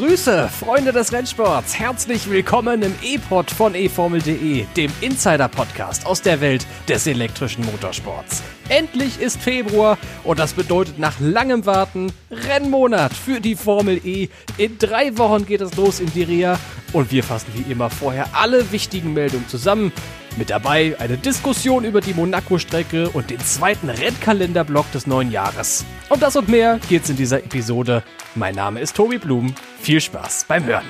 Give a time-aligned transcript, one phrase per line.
[0.00, 1.78] Grüße, Freunde des Rennsports.
[1.78, 8.42] Herzlich willkommen im E-Pod von eFormel.de, dem Insider-Podcast aus der Welt des elektrischen Motorsports.
[8.70, 14.28] Endlich ist Februar und das bedeutet nach langem Warten Rennmonat für die Formel E.
[14.56, 16.58] In drei Wochen geht es los in Diria
[16.94, 19.92] und wir fassen wie immer vorher alle wichtigen Meldungen zusammen.
[20.36, 25.84] Mit dabei eine Diskussion über die Monaco-Strecke und den zweiten Rennkalenderblock des neuen Jahres.
[26.08, 28.04] Um das und mehr geht's in dieser Episode.
[28.36, 29.54] Mein Name ist Tobi Blum.
[29.80, 30.86] Viel Spaß beim Hören.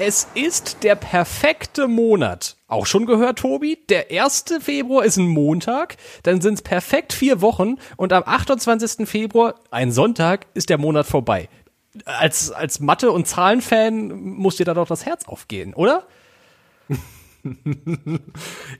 [0.00, 2.56] Es ist der perfekte Monat.
[2.68, 3.78] Auch schon gehört, Tobi?
[3.88, 4.44] Der 1.
[4.60, 9.08] Februar ist ein Montag, dann sind es perfekt vier Wochen und am 28.
[9.08, 11.48] Februar, ein Sonntag, ist der Monat vorbei
[12.04, 16.04] als, als Mathe- und Zahlenfan muss dir da doch das Herz aufgehen, oder?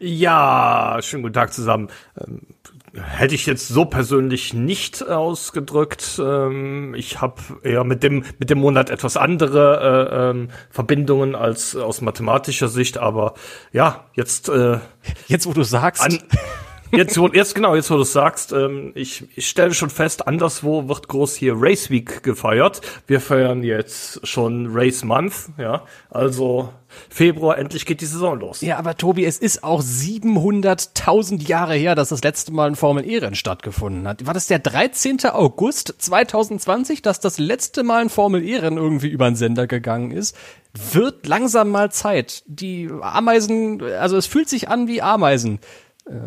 [0.01, 1.89] ja, schönen guten Tag zusammen.
[2.21, 2.41] Ähm,
[2.95, 6.21] hätte ich jetzt so persönlich nicht ausgedrückt.
[6.23, 11.77] Ähm, ich habe eher mit dem mit dem Monat etwas andere äh, ähm, Verbindungen als
[11.77, 13.35] aus mathematischer Sicht, aber
[13.73, 14.79] ja, jetzt äh,
[15.27, 16.03] jetzt wo du sagst.
[16.03, 16.19] An,
[16.91, 21.09] Jetzt, jetzt genau, jetzt wo du sagst, ähm, ich, ich stelle schon fest, anderswo wird
[21.09, 22.81] groß hier Race Week gefeiert.
[23.07, 25.85] Wir feiern jetzt schon Race Month, ja.
[26.09, 26.73] Also
[27.11, 28.63] Februar, endlich geht die Saison los.
[28.63, 33.35] Ja, aber Tobi, es ist auch 700.000 Jahre her, dass das letzte Mal ein Formel-E-Rennen
[33.35, 34.27] stattgefunden hat.
[34.27, 35.27] War das der 13.
[35.27, 40.35] August 2020, dass das letzte Mal ein Formel-E-Rennen irgendwie über den Sender gegangen ist?
[40.93, 42.43] Wird langsam mal Zeit.
[42.47, 45.61] Die Ameisen, also es fühlt sich an wie Ameisen.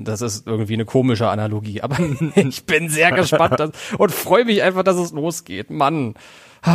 [0.01, 1.97] Das ist irgendwie eine komische Analogie, aber
[2.35, 5.69] ich bin sehr gespannt dass, und freue mich einfach, dass es losgeht.
[5.69, 6.13] Mann.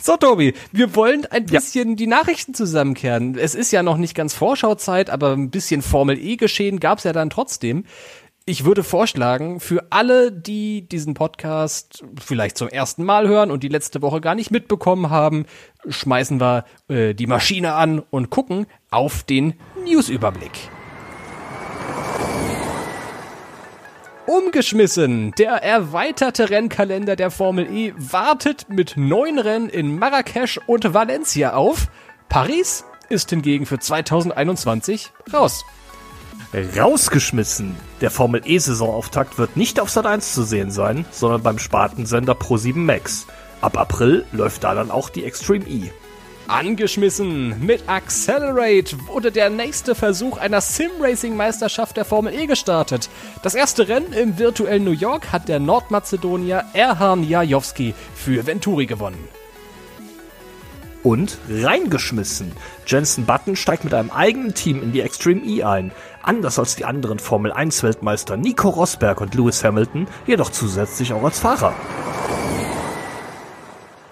[0.00, 1.96] So, Tobi, wir wollen ein bisschen ja.
[1.96, 3.36] die Nachrichten zusammenkehren.
[3.36, 7.04] Es ist ja noch nicht ganz Vorschauzeit, aber ein bisschen Formel E geschehen gab es
[7.04, 7.84] ja dann trotzdem
[8.44, 13.68] ich würde vorschlagen, für alle, die diesen Podcast vielleicht zum ersten Mal hören und die
[13.68, 15.46] letzte Woche gar nicht mitbekommen haben,
[15.88, 19.54] schmeißen wir äh, die Maschine an und gucken auf den
[19.84, 20.52] Newsüberblick.
[24.26, 25.32] Umgeschmissen.
[25.38, 31.88] Der erweiterte Rennkalender der Formel E wartet mit neun Rennen in Marrakesch und Valencia auf.
[32.28, 35.64] Paris ist hingegen für 2021 raus.
[36.54, 37.74] Rausgeschmissen.
[38.00, 42.76] Der Formel E-Saisonauftakt wird nicht auf Sat 1 zu sehen sein, sondern beim Spartensender Pro7
[42.76, 43.26] Max.
[43.60, 45.90] Ab April läuft da dann auch die Extreme E.
[46.48, 47.64] Angeschmissen.
[47.64, 53.08] Mit Accelerate wurde der nächste Versuch einer Sim-Racing-Meisterschaft der Formel E gestartet.
[53.42, 59.28] Das erste Rennen im virtuellen New York hat der Nordmazedonier Erhan Jajowski für Venturi gewonnen
[61.02, 62.52] und reingeschmissen.
[62.86, 65.92] Jensen Button steigt mit einem eigenen Team in die Extreme E ein.
[66.22, 71.24] Anders als die anderen Formel 1 Weltmeister Nico Rosberg und Lewis Hamilton, jedoch zusätzlich auch
[71.24, 71.74] als Fahrer.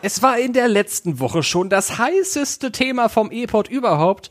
[0.02, 4.30] Es war in der letzten Woche schon das heißeste Thema vom E-Pod überhaupt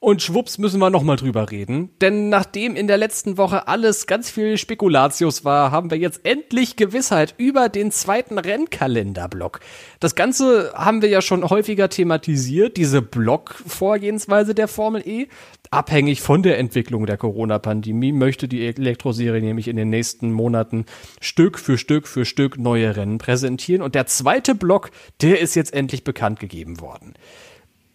[0.00, 1.90] und schwupps müssen wir nochmal drüber reden.
[2.00, 6.76] Denn nachdem in der letzten Woche alles ganz viel Spekulatius war, haben wir jetzt endlich
[6.76, 9.60] Gewissheit über den zweiten Rennkalenderblock.
[10.00, 15.28] Das Ganze haben wir ja schon häufiger thematisiert, diese Blockvorgehensweise der Formel E.
[15.70, 20.86] Abhängig von der Entwicklung der Corona-Pandemie möchte die Elektroserie nämlich in den nächsten Monaten
[21.20, 23.82] Stück für Stück für Stück neue Rennen präsentieren.
[23.82, 24.90] Und der zweite Block,
[25.20, 27.12] der ist jetzt endlich bekannt gegeben worden.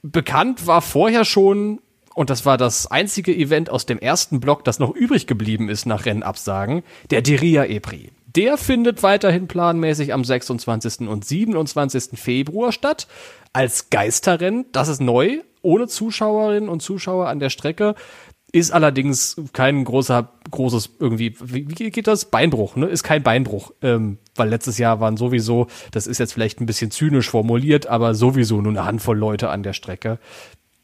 [0.03, 1.79] Bekannt war vorher schon
[2.15, 5.85] und das war das einzige Event aus dem ersten Block, das noch übrig geblieben ist
[5.85, 6.81] nach Rennabsagen,
[7.11, 8.09] der Diria Epri.
[8.35, 11.07] Der findet weiterhin planmäßig am 26.
[11.07, 12.17] und 27.
[12.19, 13.07] Februar statt.
[13.53, 17.95] Als Geisterrennen, das ist neu, ohne Zuschauerinnen und Zuschauer an der Strecke.
[18.51, 22.25] Ist allerdings kein großer, großes irgendwie, wie, geht das?
[22.25, 22.85] Beinbruch, ne?
[22.85, 23.71] Ist kein Beinbruch.
[23.81, 28.15] Ähm, weil letztes Jahr waren sowieso, das ist jetzt vielleicht ein bisschen zynisch formuliert, aber
[28.15, 30.19] sowieso nur eine Handvoll Leute an der Strecke.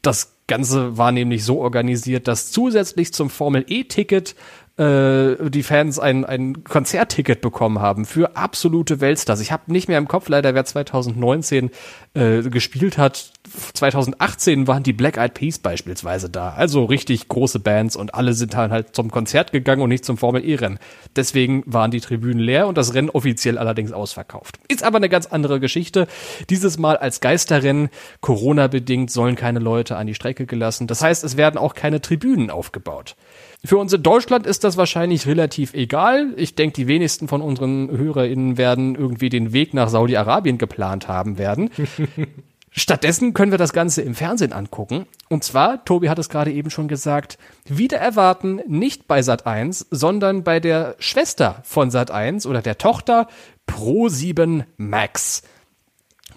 [0.02, 4.34] Das Ganze war nämlich so organisiert, dass zusätzlich zum Formel E-Ticket
[4.78, 9.40] äh, die Fans ein, ein Konzertticket bekommen haben für absolute Weltstars.
[9.40, 11.70] Ich habe nicht mehr im Kopf leider, wer 2019
[12.14, 13.32] äh, gespielt hat.
[13.74, 16.50] 2018 waren die Black Eyed Peas beispielsweise da.
[16.50, 20.16] Also richtig große Bands und alle sind dann halt zum Konzert gegangen und nicht zum
[20.16, 20.78] Formel E-Rennen.
[21.16, 24.58] Deswegen waren die Tribünen leer und das Rennen offiziell allerdings ausverkauft.
[24.68, 26.06] Ist aber eine ganz andere Geschichte.
[26.48, 27.90] Dieses Mal als Geisterrennen.
[28.20, 30.86] Corona-bedingt sollen keine Leute an die Strecke gelassen.
[30.86, 33.16] Das heißt, es werden auch keine Tribünen aufgebaut.
[33.64, 36.32] Für uns in Deutschland ist das wahrscheinlich relativ egal.
[36.36, 41.38] Ich denke, die wenigsten von unseren HörerInnen werden irgendwie den Weg nach Saudi-Arabien geplant haben
[41.38, 41.70] werden.
[42.74, 45.06] Stattdessen können wir das Ganze im Fernsehen angucken.
[45.28, 49.86] Und zwar, Tobi hat es gerade eben schon gesagt, wieder erwarten, nicht bei Sat 1,
[49.90, 53.28] sondern bei der Schwester von Sat 1 oder der Tochter
[53.68, 55.42] Pro7 Max.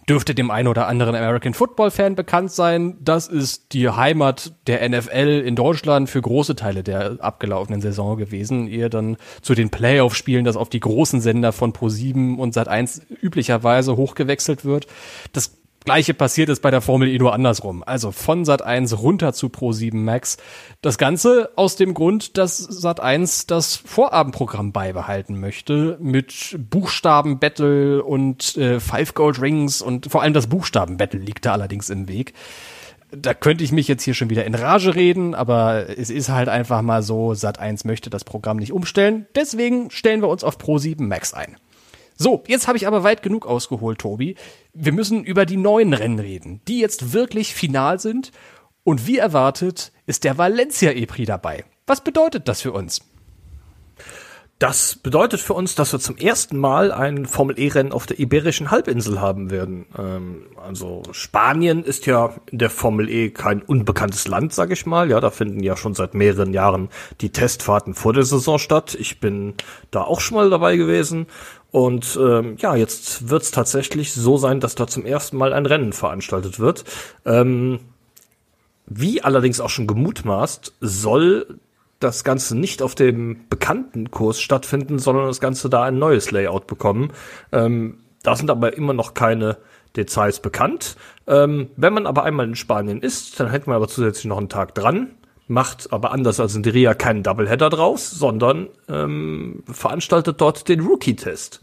[0.08, 2.98] Dürfte dem einen oder anderen American Football Fan bekannt sein.
[3.02, 8.68] Das ist die Heimat der NFL in Deutschland für große Teile der abgelaufenen Saison gewesen.
[8.68, 13.98] Ehe dann zu den Playoff-Spielen, das auf die großen Sender von Pro7 und Sat1 üblicherweise
[13.98, 14.86] hochgewechselt wird.
[15.34, 17.84] Das Gleiche passiert ist bei der Formel E nur andersrum.
[17.86, 20.38] Also von Sat 1 runter zu Pro 7 Max.
[20.82, 28.58] Das Ganze aus dem Grund, dass Sat 1 das Vorabendprogramm beibehalten möchte mit Buchstaben-Battle und
[28.58, 32.34] äh, Five Gold Rings und vor allem das Buchstaben-Battle liegt da allerdings im Weg.
[33.12, 36.50] Da könnte ich mich jetzt hier schon wieder in Rage reden, aber es ist halt
[36.50, 39.28] einfach mal so, Sat 1 möchte das Programm nicht umstellen.
[39.36, 41.58] Deswegen stellen wir uns auf Pro 7 Max ein.
[42.18, 44.36] So, jetzt habe ich aber weit genug ausgeholt, Tobi.
[44.74, 48.32] Wir müssen über die neuen Rennen reden, die jetzt wirklich final sind.
[48.84, 51.66] Und wie erwartet ist der Valencia EPRI dabei.
[51.88, 53.02] Was bedeutet das für uns?
[54.58, 59.20] Das bedeutet für uns, dass wir zum ersten Mal ein Formel-E-Rennen auf der Iberischen Halbinsel
[59.20, 59.86] haben werden.
[59.98, 65.10] Ähm, also Spanien ist ja in der Formel E kein unbekanntes Land, sage ich mal.
[65.10, 66.88] Ja, da finden ja schon seit mehreren Jahren
[67.20, 68.96] die Testfahrten vor der Saison statt.
[68.98, 69.56] Ich bin
[69.92, 71.28] da auch schon mal dabei gewesen
[71.76, 75.66] und ähm, ja, jetzt wird es tatsächlich so sein, dass da zum ersten Mal ein
[75.66, 76.86] Rennen veranstaltet wird.
[77.26, 77.80] Ähm,
[78.86, 81.60] wie allerdings auch schon gemutmaßt, soll
[82.00, 86.66] das Ganze nicht auf dem bekannten Kurs stattfinden, sondern das Ganze da ein neues Layout
[86.66, 87.12] bekommen.
[87.52, 89.58] Ähm, da sind aber immer noch keine
[89.98, 90.96] Details bekannt.
[91.28, 94.48] Ähm, wenn man aber einmal in Spanien ist, dann hätten wir aber zusätzlich noch einen
[94.48, 95.10] Tag dran
[95.48, 101.62] macht aber anders als in Diria keinen Doubleheader draus, sondern ähm, veranstaltet dort den Rookie-Test.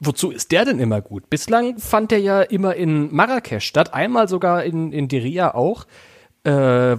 [0.00, 1.28] Wozu ist der denn immer gut?
[1.28, 5.86] Bislang fand der ja immer in Marrakesch statt, einmal sogar in, in Diria auch.
[6.44, 6.50] Äh,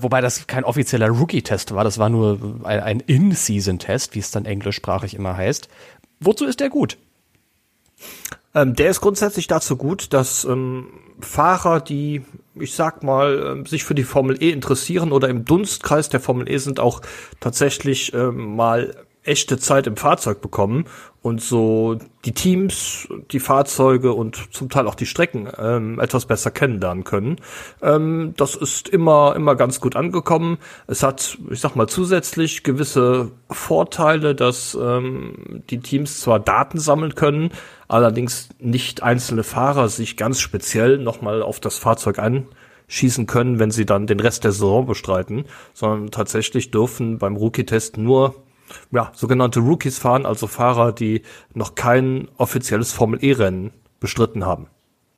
[0.03, 4.45] wobei das kein offizieller Rookie-Test war, das war nur ein, ein In-Season-Test, wie es dann
[4.45, 5.69] englischsprachig immer heißt.
[6.19, 6.97] Wozu ist der gut?
[8.53, 10.87] Ähm, der ist grundsätzlich dazu gut, dass ähm,
[11.21, 12.23] Fahrer, die,
[12.55, 16.49] ich sag mal, ähm, sich für die Formel E interessieren oder im Dunstkreis der Formel
[16.49, 17.01] E sind, auch
[17.39, 18.95] tatsächlich ähm, mal
[19.29, 20.85] echte Zeit im Fahrzeug bekommen
[21.21, 26.49] und so die Teams, die Fahrzeuge und zum Teil auch die Strecken ähm, etwas besser
[26.51, 27.37] kennenlernen können.
[27.81, 30.57] Ähm, das ist immer immer ganz gut angekommen.
[30.87, 37.15] Es hat, ich sag mal, zusätzlich gewisse Vorteile, dass ähm, die Teams zwar Daten sammeln
[37.15, 37.51] können,
[37.87, 43.85] allerdings nicht einzelne Fahrer sich ganz speziell nochmal auf das Fahrzeug einschießen können, wenn sie
[43.85, 48.35] dann den Rest der Saison bestreiten, sondern tatsächlich dürfen beim Rookie-Test nur
[48.92, 51.24] ja, sogenannte Rookies fahren, also Fahrer, die
[51.54, 54.68] noch kein offizielles Formel-E-Rennen bestritten haben.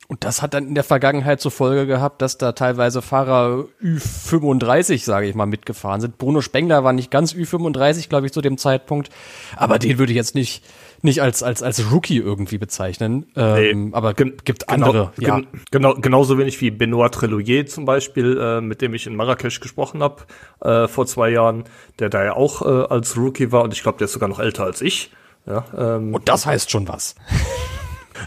[0.08, 5.04] Und das hat dann in der Vergangenheit zur Folge gehabt, dass da teilweise Fahrer Ü35,
[5.04, 6.18] sage ich mal, mitgefahren sind.
[6.18, 9.08] Bruno Spengler war nicht ganz Ü35, glaube ich, zu dem Zeitpunkt.
[9.56, 10.64] Aber den würde ich jetzt nicht,
[11.04, 13.26] nicht als, als, als Rookie irgendwie bezeichnen.
[13.36, 15.12] Ähm, nee, aber gibt genau, andere.
[15.16, 15.44] Genau, ja.
[15.70, 20.02] genau, genauso wenig wie Benoit Treloyer zum Beispiel, äh, mit dem ich in Marrakesch gesprochen
[20.02, 20.22] habe
[20.60, 21.64] äh, vor zwei Jahren,
[21.98, 24.38] der da ja auch äh, als Rookie war und ich glaube, der ist sogar noch
[24.38, 25.10] älter als ich.
[25.46, 27.14] Ja, ähm, und das heißt schon was.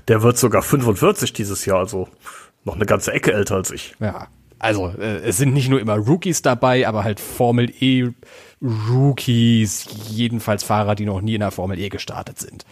[0.08, 2.10] Der wird sogar 45 dieses Jahr, also
[2.66, 3.96] noch eine ganze Ecke älter als ich.
[4.00, 4.28] Ja.
[4.60, 8.10] Also, äh, es sind nicht nur immer Rookies dabei, aber halt Formel E
[8.66, 12.66] Rookies, jedenfalls Fahrer, die noch nie in der Formel E gestartet sind.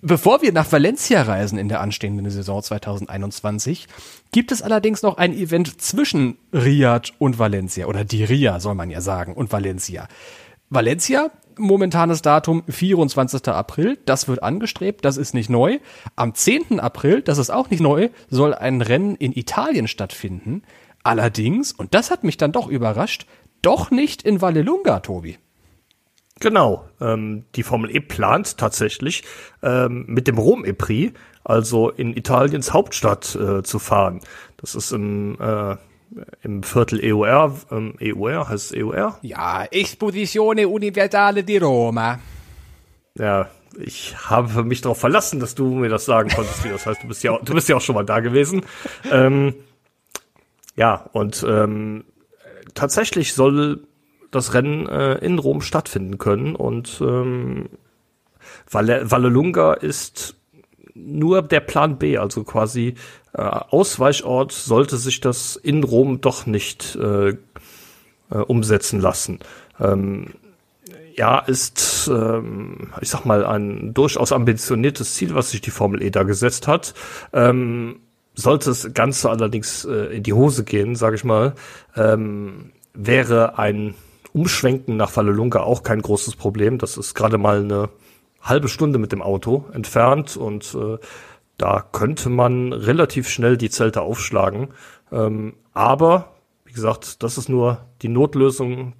[0.00, 3.86] Bevor wir nach Valencia reisen in der anstehenden Saison 2021,
[4.32, 8.90] gibt es allerdings noch ein Event zwischen Riyadh und Valencia, oder die Ria soll man
[8.90, 10.08] ja sagen, und Valencia.
[10.70, 13.48] Valencia momentanes Datum 24.
[13.48, 13.98] April.
[14.04, 15.78] Das wird angestrebt, das ist nicht neu.
[16.16, 16.80] Am 10.
[16.80, 20.62] April, das ist auch nicht neu, soll ein Rennen in Italien stattfinden.
[21.04, 23.26] Allerdings, und das hat mich dann doch überrascht,
[23.62, 25.38] doch nicht in Vallelunga, Tobi.
[26.40, 29.22] Genau, ähm, die Formel E plant tatsächlich
[29.62, 31.12] ähm, mit dem Rom-E-Prix,
[31.44, 34.20] also in Italiens Hauptstadt äh, zu fahren.
[34.56, 35.76] Das ist im äh,
[36.42, 39.18] im Viertel EUR, ähm, EUR, heißt es EUR?
[39.22, 42.18] Ja, Exposizione Universale di Roma.
[43.16, 47.02] Ja, ich habe mich darauf verlassen, dass du mir das sagen konntest, wie das heißt.
[47.02, 48.62] Du bist ja, du bist ja auch schon mal da gewesen.
[49.10, 49.54] Ähm,
[50.76, 52.04] ja, und ähm,
[52.74, 53.86] tatsächlich soll
[54.30, 57.68] das Rennen äh, in Rom stattfinden können und ähm,
[58.70, 60.36] Valle, Vallelunga ist
[60.94, 62.94] nur der Plan B, also quasi
[63.34, 67.34] äh, Ausweichort sollte sich das in Rom doch nicht äh, äh,
[68.46, 69.38] umsetzen lassen.
[69.80, 70.34] Ähm,
[71.14, 76.10] ja, ist, ähm, ich sag mal, ein durchaus ambitioniertes Ziel, was sich die Formel E
[76.10, 76.94] da gesetzt hat.
[77.32, 78.00] Ähm,
[78.34, 81.54] sollte es Ganze allerdings äh, in die Hose gehen, sage ich mal,
[81.96, 83.94] ähm, wäre ein
[84.32, 86.78] Umschwenken nach Vallelunga auch kein großes Problem.
[86.78, 87.90] Das ist gerade mal eine
[88.40, 90.98] halbe Stunde mit dem Auto entfernt und äh,
[91.58, 94.68] da könnte man relativ schnell die Zelte aufschlagen.
[95.12, 96.32] Ähm, aber,
[96.64, 98.94] wie gesagt, das ist nur die Notlösung.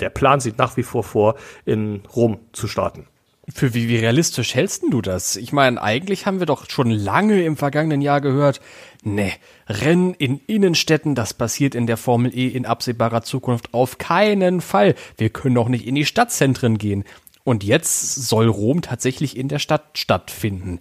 [0.00, 3.06] Der Plan sieht nach wie vor vor, in Rom zu starten.
[3.52, 5.36] Für wie, wie realistisch hältst du das?
[5.36, 8.60] Ich meine, eigentlich haben wir doch schon lange im vergangenen Jahr gehört,
[9.02, 9.32] ne,
[9.68, 14.94] Rennen in Innenstädten, das passiert in der Formel E in absehbarer Zukunft auf keinen Fall.
[15.18, 17.04] Wir können doch nicht in die Stadtzentren gehen.
[17.44, 20.80] Und jetzt soll Rom tatsächlich in der Stadt stattfinden.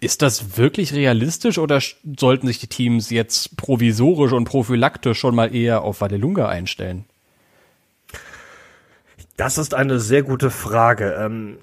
[0.00, 1.80] Ist das wirklich realistisch oder
[2.18, 7.04] sollten sich die Teams jetzt provisorisch und prophylaktisch schon mal eher auf Vallelunga einstellen?
[9.36, 11.16] Das ist eine sehr gute Frage.
[11.20, 11.58] Ähm,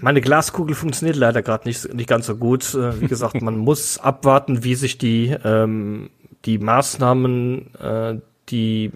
[0.00, 2.74] meine Glaskugel funktioniert leider gerade nicht, nicht ganz so gut.
[2.74, 6.10] Äh, wie gesagt, man muss abwarten, wie sich die, ähm,
[6.44, 8.92] die Maßnahmen, äh, die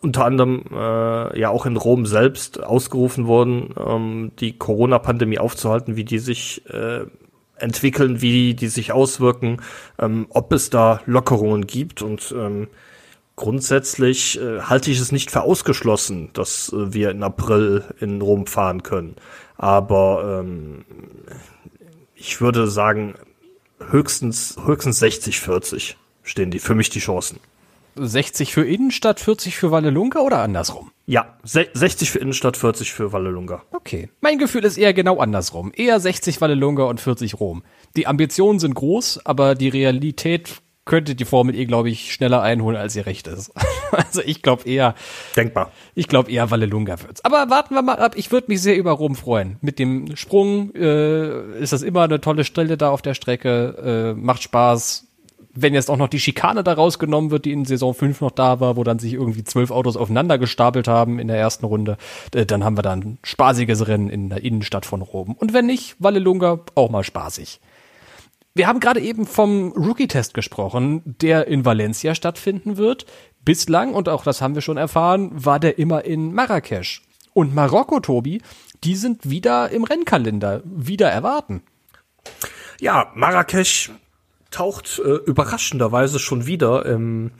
[0.00, 6.04] unter anderem äh, ja auch in Rom selbst ausgerufen wurden, ähm, die Corona-Pandemie aufzuhalten, wie
[6.04, 7.06] die sich äh,
[7.58, 9.62] entwickeln, wie die sich auswirken,
[9.98, 12.68] ähm, ob es da Lockerungen gibt und ähm,
[13.36, 18.46] grundsätzlich äh, halte ich es nicht für ausgeschlossen, dass äh, wir in April in Rom
[18.46, 19.16] fahren können.
[19.58, 20.84] Aber ähm,
[22.14, 23.14] ich würde sagen,
[23.90, 27.38] höchstens, höchstens 60, 40 stehen die für mich die Chancen.
[27.96, 30.90] 60 für Innenstadt, 40 für Vallelunga oder andersrum?
[31.06, 33.62] Ja, 60 für Innenstadt, 40 für Vallelunga.
[33.72, 34.10] Okay.
[34.20, 35.72] Mein Gefühl ist eher genau andersrum.
[35.74, 37.62] Eher 60 Vallelunga und 40 Rom.
[37.96, 42.78] Die Ambitionen sind groß, aber die Realität könnte die Formel E, glaube ich, schneller einholen,
[42.78, 43.52] als ihr recht ist.
[43.90, 44.94] also ich glaube eher.
[45.36, 45.72] Denkbar.
[45.94, 47.22] Ich glaube eher Vallelunga wird's.
[47.24, 48.14] Aber warten wir mal ab.
[48.16, 49.56] Ich würde mich sehr über Rom freuen.
[49.60, 54.14] Mit dem Sprung äh, ist das immer eine tolle Stelle da auf der Strecke.
[54.14, 55.02] Äh, macht Spaß.
[55.58, 58.60] Wenn jetzt auch noch die Schikane da rausgenommen wird, die in Saison 5 noch da
[58.60, 61.96] war, wo dann sich irgendwie zwölf Autos aufeinander gestapelt haben in der ersten Runde,
[62.32, 65.34] äh, dann haben wir dann ein spaßiges Rennen in der Innenstadt von Rom.
[65.36, 67.58] Und wenn nicht, Vallelunga auch mal spaßig.
[68.56, 73.04] Wir haben gerade eben vom Rookie-Test gesprochen, der in Valencia stattfinden wird.
[73.44, 77.02] Bislang, und auch das haben wir schon erfahren, war der immer in Marrakesch.
[77.34, 78.40] Und Marokko, Tobi,
[78.82, 81.64] die sind wieder im Rennkalender, wieder erwarten.
[82.80, 83.90] Ja, Marrakesch
[84.50, 87.32] taucht äh, überraschenderweise schon wieder im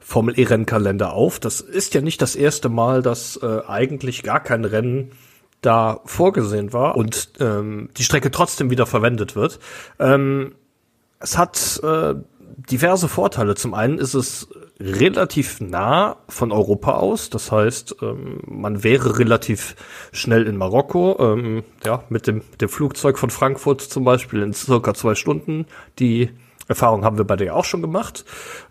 [0.00, 1.38] Formel E-Rennkalender auf.
[1.38, 5.12] Das ist ja nicht das erste Mal, dass äh, eigentlich gar kein Rennen
[5.60, 9.60] da vorgesehen war und ähm, die Strecke trotzdem wieder verwendet wird.
[9.98, 10.54] Ähm,
[11.22, 12.14] es hat äh,
[12.70, 13.54] diverse Vorteile.
[13.54, 14.48] Zum einen ist es
[14.80, 17.30] relativ nah von Europa aus.
[17.30, 19.76] Das heißt, ähm, man wäre relativ
[20.12, 24.94] schnell in Marokko, ähm, ja, mit dem, dem Flugzeug von Frankfurt zum Beispiel in circa
[24.94, 25.66] zwei Stunden.
[25.98, 26.30] Die
[26.68, 28.24] Erfahrung haben wir bei dir auch schon gemacht.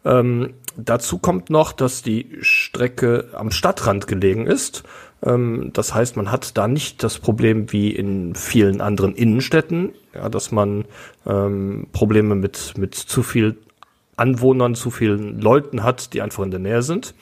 [0.05, 4.83] Ähm, dazu kommt noch, dass die Strecke am Stadtrand gelegen ist.
[5.23, 10.29] Ähm, das heißt, man hat da nicht das Problem wie in vielen anderen Innenstädten, ja,
[10.29, 10.85] dass man
[11.25, 13.57] ähm, Probleme mit, mit zu viel
[14.15, 17.15] Anwohnern, zu vielen Leuten hat, die einfach in der Nähe sind.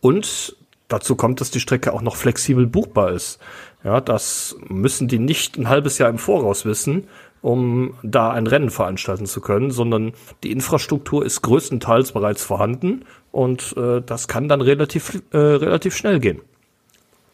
[0.00, 0.56] Und
[0.88, 3.40] dazu kommt, dass die Strecke auch noch flexibel buchbar ist.
[3.82, 7.08] Ja, das müssen die nicht ein halbes Jahr im Voraus wissen,
[7.42, 13.74] um da ein Rennen veranstalten zu können, sondern die Infrastruktur ist größtenteils bereits vorhanden und
[13.76, 16.40] äh, das kann dann relativ, äh, relativ schnell gehen.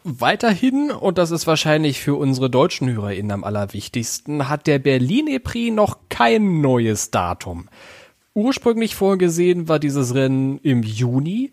[0.03, 5.97] Weiterhin, und das ist wahrscheinlich für unsere deutschen HörerInnen am allerwichtigsten, hat der Berlin-Epris noch
[6.09, 7.69] kein neues Datum.
[8.33, 11.51] Ursprünglich vorgesehen war dieses Rennen im Juni.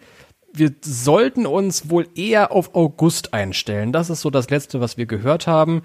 [0.55, 3.93] Wir sollten uns wohl eher auf August einstellen.
[3.93, 5.83] Das ist so das Letzte, was wir gehört haben.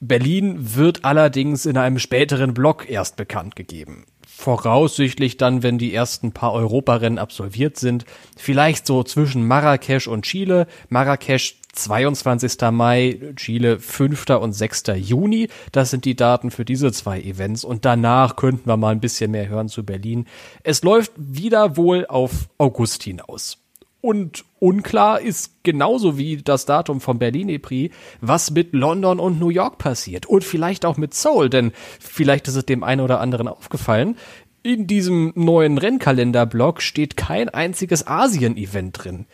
[0.00, 4.06] Berlin wird allerdings in einem späteren Block erst bekannt gegeben.
[4.40, 8.06] Voraussichtlich dann, wenn die ersten paar Europarennen absolviert sind.
[8.38, 10.66] Vielleicht so zwischen Marrakesch und Chile.
[10.88, 12.58] Marrakesch 22.
[12.72, 14.30] Mai, Chile 5.
[14.40, 14.84] und 6.
[14.96, 15.50] Juni.
[15.72, 17.64] Das sind die Daten für diese zwei Events.
[17.64, 20.24] Und danach könnten wir mal ein bisschen mehr hören zu Berlin.
[20.62, 23.58] Es läuft wieder wohl auf August hinaus.
[24.00, 29.48] Und unklar ist genauso wie das Datum vom Berlin Prix, was mit London und New
[29.48, 30.26] York passiert.
[30.26, 34.16] Und vielleicht auch mit Seoul, denn vielleicht ist es dem einen oder anderen aufgefallen.
[34.62, 39.26] In diesem neuen Rennkalenderblock steht kein einziges Asien-Event drin.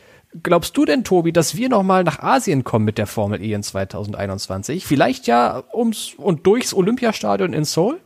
[0.42, 3.62] Glaubst du denn, Tobi, dass wir nochmal nach Asien kommen mit der Formel E in
[3.62, 4.84] 2021?
[4.84, 8.00] Vielleicht ja ums und durchs Olympiastadion in Seoul?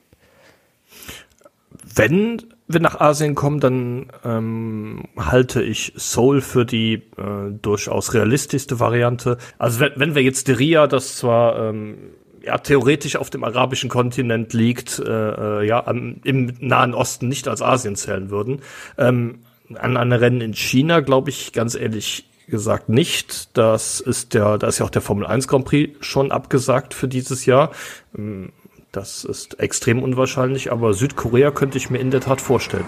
[1.95, 8.81] Wenn wir nach Asien kommen, dann ähm, halte ich Seoul für die äh, durchaus realistischste
[8.81, 9.39] Variante.
[9.59, 11.99] Also wenn, wenn wir jetzt Deria, das zwar ähm,
[12.43, 17.49] ja theoretisch auf dem arabischen Kontinent liegt, äh, äh ja am, im Nahen Osten nicht
[17.49, 18.61] als Asien zählen würden.
[18.99, 19.41] Ähm,
[19.75, 23.57] an einem Rennen in China glaube ich ganz ehrlich gesagt nicht.
[23.57, 27.09] Das ist der, da ist ja auch der Formel 1 Grand Prix schon abgesagt für
[27.09, 27.71] dieses Jahr.
[28.17, 28.53] Ähm,
[28.93, 32.87] das ist extrem unwahrscheinlich, aber Südkorea könnte ich mir in der Tat vorstellen.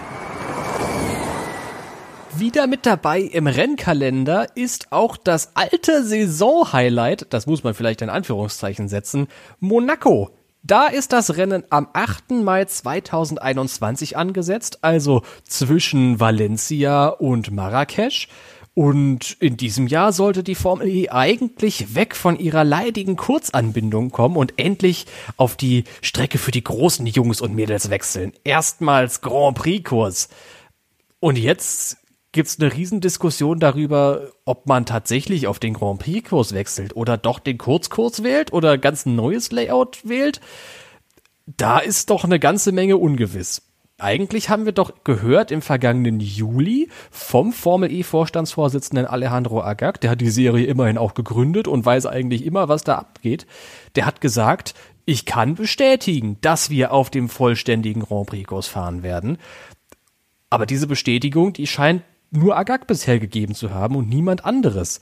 [2.35, 8.09] Wieder mit dabei im Rennkalender ist auch das alte Saison-Highlight, das muss man vielleicht in
[8.09, 9.27] Anführungszeichen setzen,
[9.59, 10.31] Monaco.
[10.63, 12.31] Da ist das Rennen am 8.
[12.31, 18.29] Mai 2021 angesetzt, also zwischen Valencia und Marrakesch.
[18.75, 24.35] Und in diesem Jahr sollte die Formel E eigentlich weg von ihrer leidigen Kurzanbindung kommen
[24.35, 25.05] und endlich
[25.37, 28.33] auf die Strecke für die großen Jungs und Mädels wechseln.
[28.43, 30.29] Erstmals Grand Prix-Kurs.
[31.19, 31.97] Und jetzt
[32.31, 37.59] gibt's eine Riesendiskussion darüber, ob man tatsächlich auf den Grand Prix-Kurs wechselt oder doch den
[37.59, 40.41] Kurzkurs wählt oder ganz ein neues Layout wählt.
[41.45, 43.61] Da ist doch eine ganze Menge ungewiss.
[44.03, 50.11] Eigentlich haben wir doch gehört im vergangenen Juli vom Formel E Vorstandsvorsitzenden Alejandro Agag, der
[50.11, 53.47] hat die Serie immerhin auch gegründet und weiß eigentlich immer, was da abgeht.
[53.95, 54.73] Der hat gesagt,
[55.05, 59.37] ich kann bestätigen, dass wir auf dem vollständigen Grand Prix fahren werden.
[60.49, 64.99] Aber diese Bestätigung, die scheint nur Agag bisher gegeben zu haben und niemand anderes.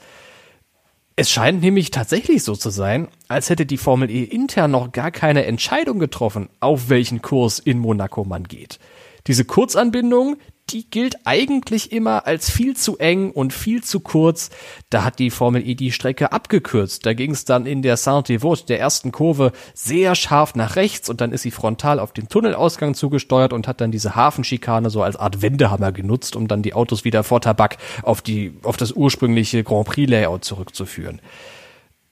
[1.16, 5.12] Es scheint nämlich tatsächlich so zu sein, als hätte die Formel E intern noch gar
[5.12, 8.80] keine Entscheidung getroffen, auf welchen Kurs in Monaco man geht.
[9.28, 10.38] Diese Kurzanbindung,
[10.74, 14.50] die gilt eigentlich immer als viel zu eng und viel zu kurz.
[14.90, 17.06] Da hat die Formel E die Strecke abgekürzt.
[17.06, 21.22] Da ging es dann in der Saint-Devote, der ersten Kurve, sehr scharf nach rechts und
[21.22, 25.16] dann ist sie frontal auf den Tunnelausgang zugesteuert und hat dann diese Hafenschikane so als
[25.16, 29.64] Art Wendehammer genutzt, um dann die Autos wieder vor Tabak auf die, auf das ursprüngliche
[29.64, 31.22] Grand Prix Layout zurückzuführen.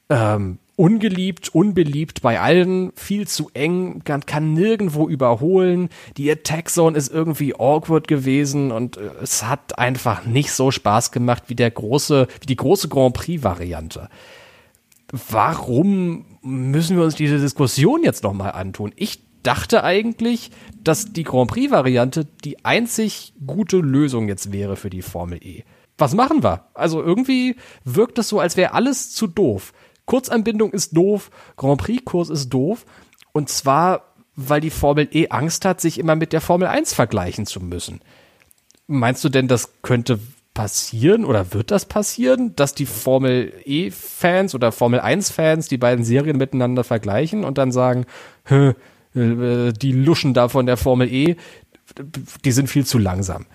[0.10, 5.90] Ähm, ungeliebt, unbeliebt bei allen, viel zu eng, kann, kann nirgendwo überholen.
[6.16, 11.12] Die Attack Zone ist irgendwie awkward gewesen und äh, es hat einfach nicht so Spaß
[11.12, 14.08] gemacht wie der große, wie die große Grand Prix Variante.
[15.12, 18.94] Warum müssen wir uns diese Diskussion jetzt nochmal antun?
[18.96, 20.50] Ich dachte eigentlich,
[20.82, 25.64] dass die Grand Prix Variante die einzig gute Lösung jetzt wäre für die Formel E.
[25.98, 26.68] Was machen wir?
[26.74, 29.74] Also irgendwie wirkt es so, als wäre alles zu doof.
[30.10, 32.86] Kurzanbindung ist doof, Grand Prix-Kurs ist doof.
[33.32, 34.02] Und zwar,
[34.36, 38.02] weil die Formel E Angst hat, sich immer mit der Formel 1 vergleichen zu müssen.
[38.88, 40.20] Meinst du denn, das könnte
[40.56, 46.38] passieren oder wird das passieren, dass die Formel E-Fans oder Formel 1-Fans die beiden Serien
[46.38, 48.08] miteinander vergleichen und dann sagen,
[48.50, 48.74] äh,
[49.14, 51.36] die Luschen da von der Formel E,
[52.44, 53.46] die sind viel zu langsam.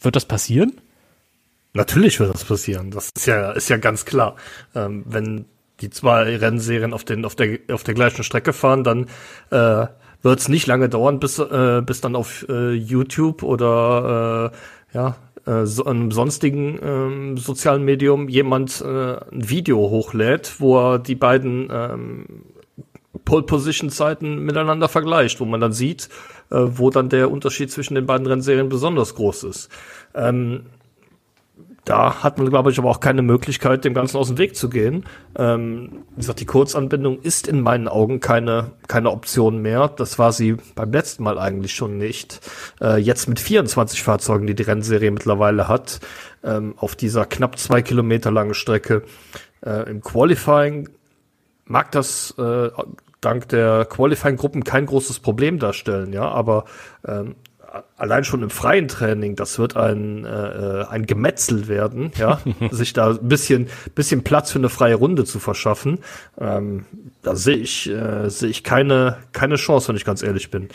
[0.00, 0.80] Wird das passieren?
[1.74, 2.90] Natürlich wird das passieren.
[2.92, 4.36] Das ist ja, ist ja ganz klar.
[4.74, 5.46] Ähm, wenn
[5.80, 9.06] die zwei Rennserien auf, den, auf, der, auf der gleichen Strecke fahren, dann
[9.50, 9.86] äh,
[10.22, 14.52] wird es nicht lange dauern, bis, äh, bis dann auf äh, YouTube oder
[14.92, 20.78] äh, ja, äh, so, einem sonstigen ähm, sozialen Medium jemand äh, ein Video hochlädt, wo
[20.78, 22.26] er die beiden ähm,
[23.24, 26.08] Pole Position Zeiten miteinander vergleicht, wo man dann sieht,
[26.50, 29.70] äh, wo dann der Unterschied zwischen den beiden Rennserien besonders groß ist.
[30.14, 30.66] Ähm,
[31.84, 34.70] da hat man, glaube ich, aber auch keine Möglichkeit, dem Ganzen aus dem Weg zu
[34.70, 35.04] gehen.
[35.36, 39.88] Ähm, wie gesagt, die Kurzanbindung ist in meinen Augen keine, keine Option mehr.
[39.88, 42.40] Das war sie beim letzten Mal eigentlich schon nicht.
[42.80, 46.00] Äh, jetzt mit 24 Fahrzeugen, die die Rennserie mittlerweile hat,
[46.42, 49.02] ähm, auf dieser knapp zwei Kilometer langen Strecke.
[49.64, 50.88] Äh, Im Qualifying
[51.66, 52.70] mag das äh,
[53.20, 56.64] dank der Qualifying-Gruppen kein großes Problem darstellen, ja, aber
[57.06, 57.36] ähm,
[57.96, 63.10] allein schon im freien Training, das wird ein, äh, ein Gemetzel werden, ja, sich da
[63.10, 65.98] ein bisschen, bisschen Platz für eine freie Runde zu verschaffen.
[66.38, 66.86] Ähm,
[67.22, 70.68] da sehe ich, äh, sehe ich keine, keine Chance, wenn ich ganz ehrlich bin.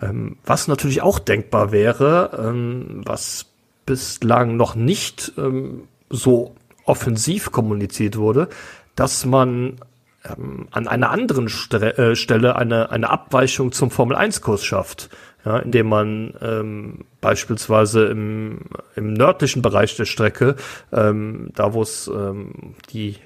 [0.00, 3.46] Ähm, was natürlich auch denkbar wäre, ähm, was
[3.86, 6.54] bislang noch nicht ähm, so
[6.84, 8.48] offensiv kommuniziert wurde,
[8.94, 9.76] dass man
[10.24, 15.08] ähm, an einer anderen Stre äh, Stelle eine, eine Abweichung zum Formel-1-Kurs schafft
[15.46, 18.62] ja, indem man ähm, beispielsweise im,
[18.96, 20.56] im nördlichen Bereich der Strecke,
[20.92, 23.16] ähm, da wo es ähm, die,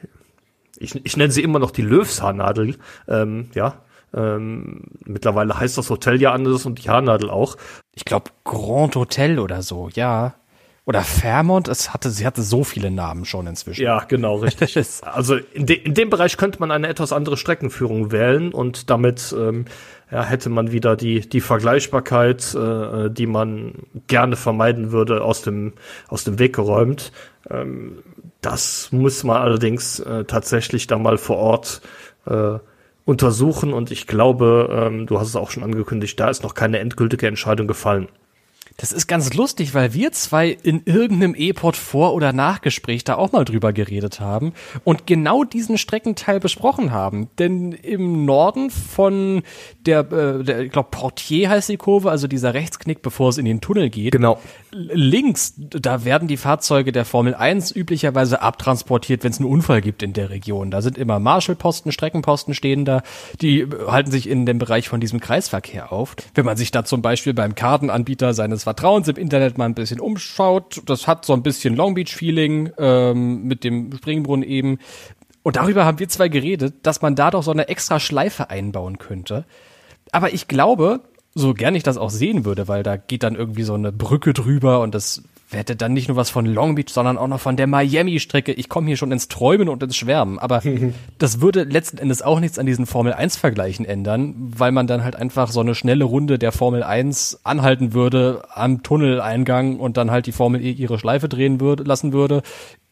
[0.78, 2.76] ich, ich nenne sie immer noch die Löwshaarnadel,
[3.08, 3.78] ähm, ja,
[4.12, 7.56] ähm, mittlerweile heißt das Hotel ja anders und die Haarnadel auch.
[7.94, 10.34] Ich glaube Grand Hotel oder so, ja.
[10.86, 13.82] Oder Fairmont, es hatte, sie hatte so viele Namen schon inzwischen.
[13.82, 14.76] Ja, genau, richtig.
[15.02, 19.34] also in, de, in dem Bereich könnte man eine etwas andere Streckenführung wählen und damit
[19.38, 19.66] ähm,
[20.10, 23.74] ja, hätte man wieder die, die Vergleichbarkeit, äh, die man
[24.06, 25.74] gerne vermeiden würde, aus dem,
[26.08, 27.12] aus dem Weg geräumt.
[27.48, 28.02] Ähm,
[28.40, 31.82] das muss man allerdings äh, tatsächlich dann mal vor Ort
[32.26, 32.58] äh,
[33.04, 36.78] untersuchen und ich glaube, ähm, du hast es auch schon angekündigt, da ist noch keine
[36.78, 38.08] endgültige Entscheidung gefallen.
[38.80, 43.30] Das ist ganz lustig, weil wir zwei in irgendeinem E-Pod vor- oder Nachgespräch da auch
[43.30, 47.28] mal drüber geredet haben und genau diesen Streckenteil besprochen haben.
[47.38, 49.42] Denn im Norden von
[49.84, 53.44] der, äh, der ich glaube, Portier heißt die Kurve, also dieser Rechtsknick, bevor es in
[53.44, 54.12] den Tunnel geht.
[54.12, 54.40] Genau.
[54.72, 60.02] Links, da werden die Fahrzeuge der Formel 1 üblicherweise abtransportiert, wenn es einen Unfall gibt
[60.02, 60.70] in der Region.
[60.70, 63.02] Da sind immer Marshallposten, Streckenposten stehen da,
[63.42, 66.16] die halten sich in dem Bereich von diesem Kreisverkehr auf.
[66.34, 69.98] Wenn man sich da zum Beispiel beim Kartenanbieter seines Vertrauens im Internet mal ein bisschen
[69.98, 70.80] umschaut.
[70.86, 74.78] Das hat so ein bisschen Long Beach-Feeling ähm, mit dem Springbrunnen eben.
[75.42, 78.98] Und darüber haben wir zwei geredet, dass man da doch so eine extra Schleife einbauen
[78.98, 79.44] könnte.
[80.12, 81.00] Aber ich glaube,
[81.34, 84.34] so gern ich das auch sehen würde, weil da geht dann irgendwie so eine Brücke
[84.34, 87.56] drüber und das hätte dann nicht nur was von Long Beach, sondern auch noch von
[87.56, 88.52] der Miami-Strecke.
[88.52, 90.38] Ich komme hier schon ins Träumen und ins Schwärmen.
[90.38, 90.62] Aber
[91.18, 95.16] das würde letzten Endes auch nichts an diesen Formel 1-Vergleichen ändern, weil man dann halt
[95.16, 100.26] einfach so eine schnelle Runde der Formel 1 anhalten würde am Tunneleingang und dann halt
[100.26, 102.42] die Formel E ihre Schleife drehen würde, lassen würde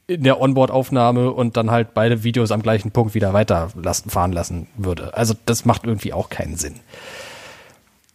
[0.09, 4.33] in der Onboard-Aufnahme und dann halt beide Videos am gleichen Punkt wieder weiter lassen, fahren
[4.33, 5.15] lassen würde.
[5.15, 6.77] Also das macht irgendwie auch keinen Sinn.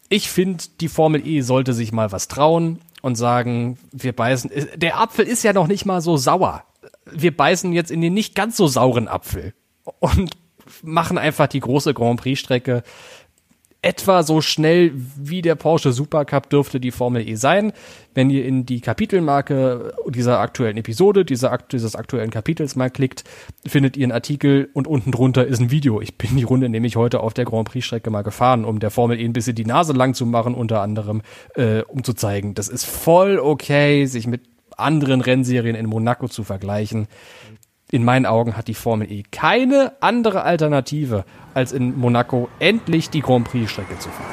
[0.09, 4.49] Ich finde, die Formel E sollte sich mal was trauen und sagen, wir beißen.
[4.75, 6.63] Der Apfel ist ja noch nicht mal so sauer.
[7.05, 9.53] Wir beißen jetzt in den nicht ganz so sauren Apfel
[9.99, 10.37] und
[10.81, 12.81] machen einfach die große Grand Prix-Strecke
[13.83, 17.73] etwa so schnell wie der Porsche Supercup dürfte die Formel E sein.
[18.15, 23.23] Wenn ihr in die Kapitelmarke dieser aktuellen Episode, dieser, dieses aktuellen Kapitels mal klickt,
[23.65, 25.99] findet ihr einen Artikel und unten drunter ist ein Video.
[25.99, 28.89] Ich bin die Runde nämlich heute auf der Grand Prix Strecke mal gefahren, um der
[28.89, 31.21] Formel E ein bisschen die Nase lang zu machen, unter anderem,
[31.55, 34.41] äh, um zu zeigen, das ist voll okay, sich mit
[34.77, 37.07] anderen Rennserien in Monaco zu vergleichen
[37.93, 43.21] in meinen Augen hat die Formel E keine andere Alternative, als in Monaco endlich die
[43.21, 44.31] Grand Prix-Strecke zu fahren.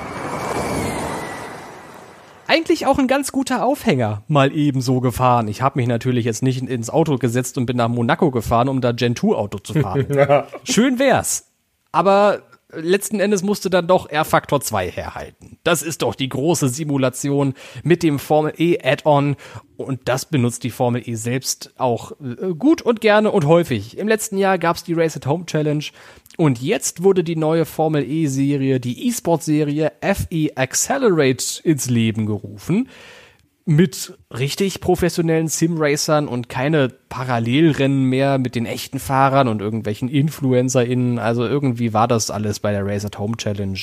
[2.47, 5.47] Eigentlich auch ein ganz guter Aufhänger, mal eben so gefahren.
[5.47, 8.81] Ich habe mich natürlich jetzt nicht ins Auto gesetzt und bin nach Monaco gefahren, um
[8.81, 10.07] da Gen 2 Auto zu fahren.
[10.65, 11.51] Schön wär's.
[11.93, 12.41] Aber
[12.75, 15.59] letzten Endes musste dann doch R-Faktor 2 herhalten.
[15.65, 19.37] Das ist doch die große Simulation mit dem Formel E Add-on
[19.77, 23.99] und das benutzt die Formel E selbst auch äh, gut und gerne und häufig.
[23.99, 25.85] Im letzten Jahr gab's die Race at Home Challenge
[26.37, 32.27] und jetzt wurde die neue Formel E Serie, die E-Sport Serie FE Accelerate ins Leben
[32.27, 32.89] gerufen
[33.65, 41.19] mit richtig professionellen Sim-Racern und keine Parallelrennen mehr mit den echten Fahrern und irgendwelchen InfluencerInnen.
[41.19, 43.79] Also irgendwie war das alles bei der Race at Home Challenge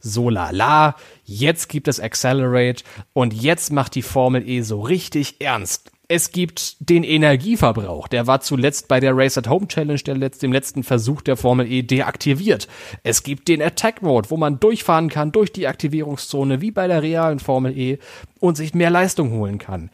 [0.00, 0.94] so lala.
[1.24, 6.76] Jetzt gibt es Accelerate und jetzt macht die Formel E so richtig ernst es gibt
[6.80, 8.08] den Energieverbrauch.
[8.08, 11.36] Der war zuletzt bei der Race at Home Challenge, der letzt, dem letzten Versuch der
[11.36, 12.66] Formel E, deaktiviert.
[13.02, 17.02] Es gibt den Attack Mode, wo man durchfahren kann durch die Aktivierungszone, wie bei der
[17.02, 17.98] realen Formel E,
[18.40, 19.90] und sich mehr Leistung holen kann.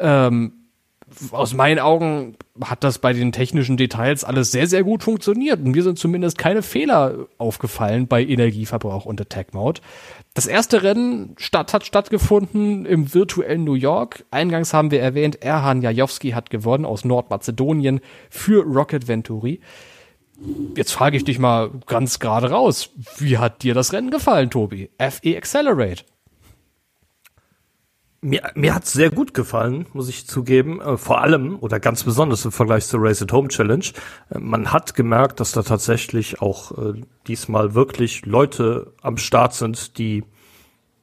[0.00, 0.65] Ähm,
[1.30, 5.60] aus meinen Augen hat das bei den technischen Details alles sehr, sehr gut funktioniert.
[5.60, 9.80] Und mir sind zumindest keine Fehler aufgefallen bei Energieverbrauch und Attack Mode.
[10.34, 14.24] Das erste Rennen statt, hat stattgefunden im virtuellen New York.
[14.30, 19.60] Eingangs haben wir erwähnt, Erhan Jajowski hat gewonnen aus Nordmazedonien für Rocket Venturi.
[20.76, 22.90] Jetzt frage ich dich mal ganz gerade raus.
[23.16, 24.90] Wie hat dir das Rennen gefallen, Tobi?
[24.98, 26.04] FE Accelerate.
[28.26, 30.80] Mir, mir hat's sehr gut gefallen, muss ich zugeben.
[30.80, 33.84] Äh, vor allem oder ganz besonders im Vergleich zur Race at Home Challenge.
[34.30, 36.94] Äh, man hat gemerkt, dass da tatsächlich auch äh,
[37.28, 40.24] diesmal wirklich Leute am Start sind, die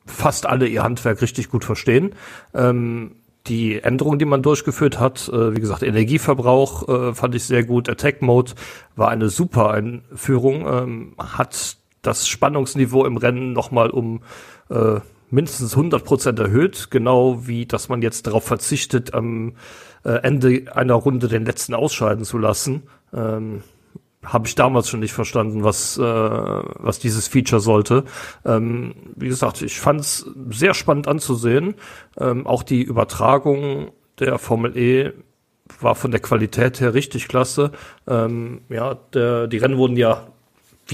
[0.06, 2.14] fast alle ihr Handwerk richtig gut verstehen.
[2.54, 3.16] Ähm,
[3.48, 7.88] die Änderungen, die man durchgeführt hat, äh, wie gesagt, Energieverbrauch äh, fand ich sehr gut.
[7.88, 8.52] Attack Mode
[8.98, 14.24] war eine super Einführung, ähm, hat das Spannungsniveau im Rennen nochmal um
[14.70, 15.00] äh,
[15.34, 19.56] mindestens 100 Prozent erhöht, genau wie, dass man jetzt darauf verzichtet, am
[20.06, 22.84] äh, Ende einer Runde den letzten ausscheiden zu lassen.
[23.14, 23.64] Ähm,
[24.24, 28.06] habe ich damals schon nicht verstanden, was, äh, was dieses Feature sollte.
[28.46, 31.76] Ähm, wie gesagt, ich fand es sehr spannend anzusehen.
[32.18, 35.12] Ähm, auch die Übertragung der Formel E
[35.80, 37.72] war von der Qualität her richtig klasse.
[38.08, 40.28] Ähm, ja, der, die Rennen wurden ja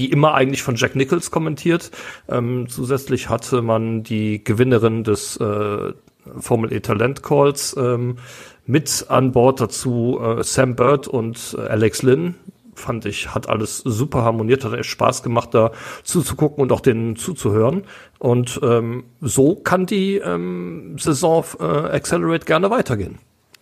[0.00, 1.90] wie immer eigentlich von Jack Nichols kommentiert.
[2.26, 5.92] Ähm, zusätzlich hatte man die Gewinnerin des äh,
[6.38, 8.16] Formel E Talent Calls ähm,
[8.64, 12.36] mit an Bord dazu äh, Sam Bird und äh, Alex Lynn.
[12.74, 17.16] Fand ich, hat alles super harmoniert, hat echt Spaß gemacht, da zuzugucken und auch denen
[17.16, 17.82] zuzuhören.
[18.18, 23.18] Und ähm, so kann die ähm, Saison äh, Accelerate gerne weitergehen.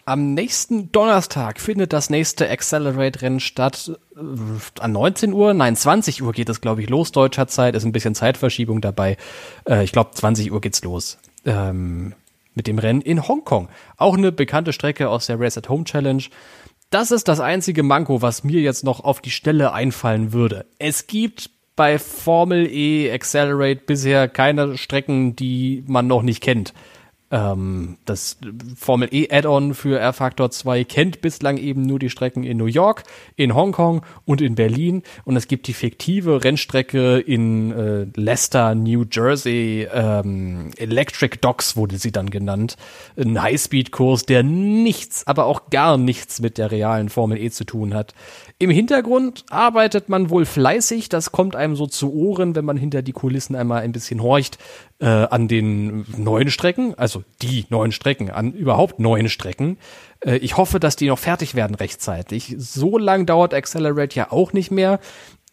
[0.09, 3.93] Am nächsten Donnerstag findet das nächste Accelerate-Rennen statt.
[4.17, 4.21] Äh,
[4.81, 7.75] an 19 Uhr, nein, 20 Uhr geht es, glaube ich, los deutscher Zeit.
[7.75, 9.19] Ist ein bisschen Zeitverschiebung dabei.
[9.69, 11.19] Äh, ich glaube, 20 Uhr geht's los.
[11.45, 12.15] Ähm,
[12.55, 13.69] mit dem Rennen in Hongkong.
[13.99, 16.23] Auch eine bekannte Strecke aus der Race at Home Challenge.
[16.89, 20.65] Das ist das einzige Manko, was mir jetzt noch auf die Stelle einfallen würde.
[20.79, 26.73] Es gibt bei Formel E Accelerate bisher keine Strecken, die man noch nicht kennt.
[27.31, 28.39] Ähm, das
[28.77, 33.05] Formel E Add-on für R-Factor 2 kennt bislang eben nur die Strecken in New York,
[33.37, 35.03] in Hongkong und in Berlin.
[35.25, 41.99] Und es gibt die fiktive Rennstrecke in äh, Leicester, New Jersey, ähm, Electric Docks wurde
[41.99, 42.77] sie dann genannt.
[43.17, 47.95] Ein Highspeed-Kurs, der nichts, aber auch gar nichts mit der realen Formel E zu tun
[47.95, 48.15] hat.
[48.61, 53.03] Im Hintergrund arbeitet man wohl fleißig, das kommt einem so zu Ohren, wenn man hinter
[53.03, 54.59] die Kulissen einmal ein bisschen horcht,
[54.99, 59.79] äh, an den neuen Strecken, also die neuen Strecken, an überhaupt neuen Strecken.
[60.25, 62.57] Äh, ich hoffe, dass die noch fertig werden rechtzeitig.
[62.59, 64.99] So lang dauert Accelerate ja auch nicht mehr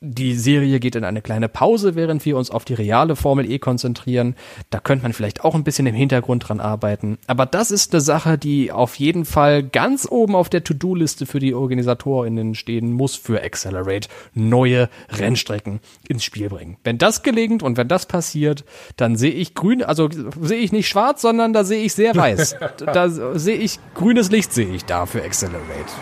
[0.01, 3.59] die Serie geht in eine kleine Pause, während wir uns auf die reale Formel E
[3.59, 4.35] konzentrieren.
[4.69, 7.17] Da könnte man vielleicht auch ein bisschen im Hintergrund dran arbeiten.
[7.27, 11.39] Aber das ist eine Sache, die auf jeden Fall ganz oben auf der To-Do-Liste für
[11.39, 14.09] die OrganisatorInnen stehen muss für Accelerate.
[14.33, 16.77] Neue Rennstrecken ins Spiel bringen.
[16.83, 18.65] Wenn das gelingt und wenn das passiert,
[18.97, 20.09] dann sehe ich grün, also
[20.41, 22.57] sehe ich nicht schwarz, sondern da sehe ich sehr weiß.
[22.77, 25.93] da sehe ich grünes Licht sehe ich da für Accelerate.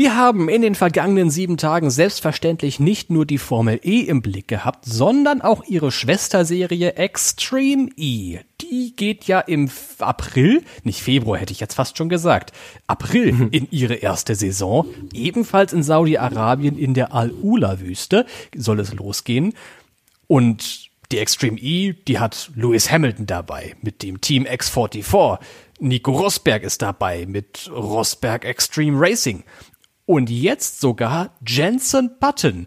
[0.00, 4.48] Wir haben in den vergangenen sieben Tagen selbstverständlich nicht nur die Formel E im Blick
[4.48, 8.38] gehabt, sondern auch ihre Schwesterserie Extreme E.
[8.62, 12.52] Die geht ja im April, nicht Februar hätte ich jetzt fast schon gesagt,
[12.86, 13.48] April mhm.
[13.50, 18.24] in ihre erste Saison, ebenfalls in Saudi-Arabien in der Al-Ula-Wüste
[18.56, 19.52] soll es losgehen.
[20.26, 25.40] Und die Extreme E, die hat Lewis Hamilton dabei mit dem Team X44.
[25.80, 29.44] Nico Rosberg ist dabei mit Rosberg Extreme Racing.
[30.10, 32.66] Und jetzt sogar Jensen Button.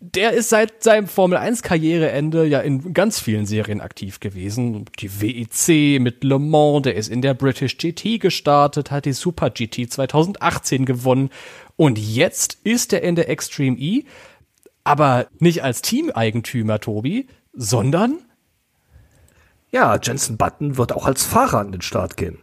[0.00, 4.84] Der ist seit seinem Formel 1 Karriereende ja in ganz vielen Serien aktiv gewesen.
[4.98, 9.48] Die WEC mit Le Mans, der ist in der British GT gestartet, hat die Super
[9.48, 11.30] GT 2018 gewonnen
[11.76, 14.04] und jetzt ist er in der Extreme E,
[14.84, 18.18] aber nicht als Teameigentümer, Tobi, sondern
[19.70, 22.38] ja, Jensen Button wird auch als Fahrer an den Start gehen.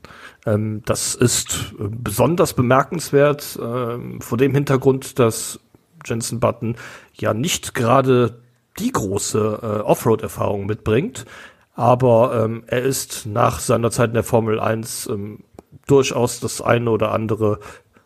[0.46, 5.60] Ähm, das ist äh, besonders bemerkenswert äh, vor dem Hintergrund, dass
[6.06, 6.76] Jensen Button
[7.14, 8.42] ja nicht gerade
[8.80, 11.26] die große äh, Offroad-Erfahrung mitbringt,
[11.74, 15.44] aber ähm, er ist nach seiner Zeit in der Formel 1 ähm,
[15.88, 17.60] durchaus das eine oder andere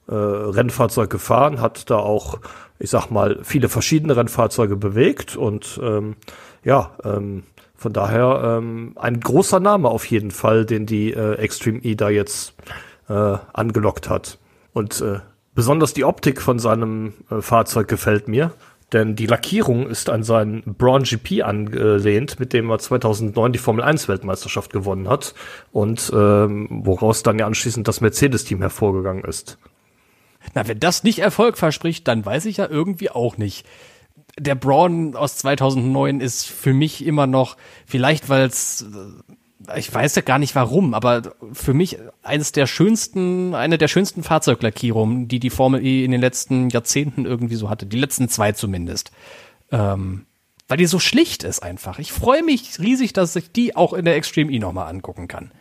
[0.08, 2.39] äh, Rennfahrzeug gefahren, hat da auch,
[2.80, 6.15] ich sag mal, viele verschiedene Rennfahrzeuge bewegt und ähm,
[6.63, 7.43] ja, ähm,
[7.80, 12.10] von daher ähm, ein großer Name auf jeden Fall, den die äh, Extreme E da
[12.10, 12.54] jetzt
[13.08, 14.38] äh, angelockt hat.
[14.74, 15.20] Und äh,
[15.56, 18.52] besonders die Optik von seinem äh, Fahrzeug gefällt mir,
[18.92, 23.84] denn die Lackierung ist an seinen Braun GP angelehnt, mit dem er 2009 die Formel
[23.84, 25.34] 1 Weltmeisterschaft gewonnen hat
[25.72, 29.58] und ähm, woraus dann ja anschließend das Mercedes-Team hervorgegangen ist.
[30.54, 33.65] Na, wenn das nicht Erfolg verspricht, dann weiß ich ja irgendwie auch nicht
[34.38, 38.86] der Braun aus 2009 ist für mich immer noch, vielleicht weil es,
[39.74, 43.88] äh, ich weiß ja gar nicht warum, aber für mich eines der schönsten, eine der
[43.88, 47.86] schönsten Fahrzeuglackierungen, die die Formel E in den letzten Jahrzehnten irgendwie so hatte.
[47.86, 49.12] Die letzten zwei zumindest.
[49.72, 50.26] Ähm,
[50.68, 52.00] weil die so schlicht ist einfach.
[52.00, 55.52] Ich freue mich riesig, dass ich die auch in der Extreme E nochmal angucken kann.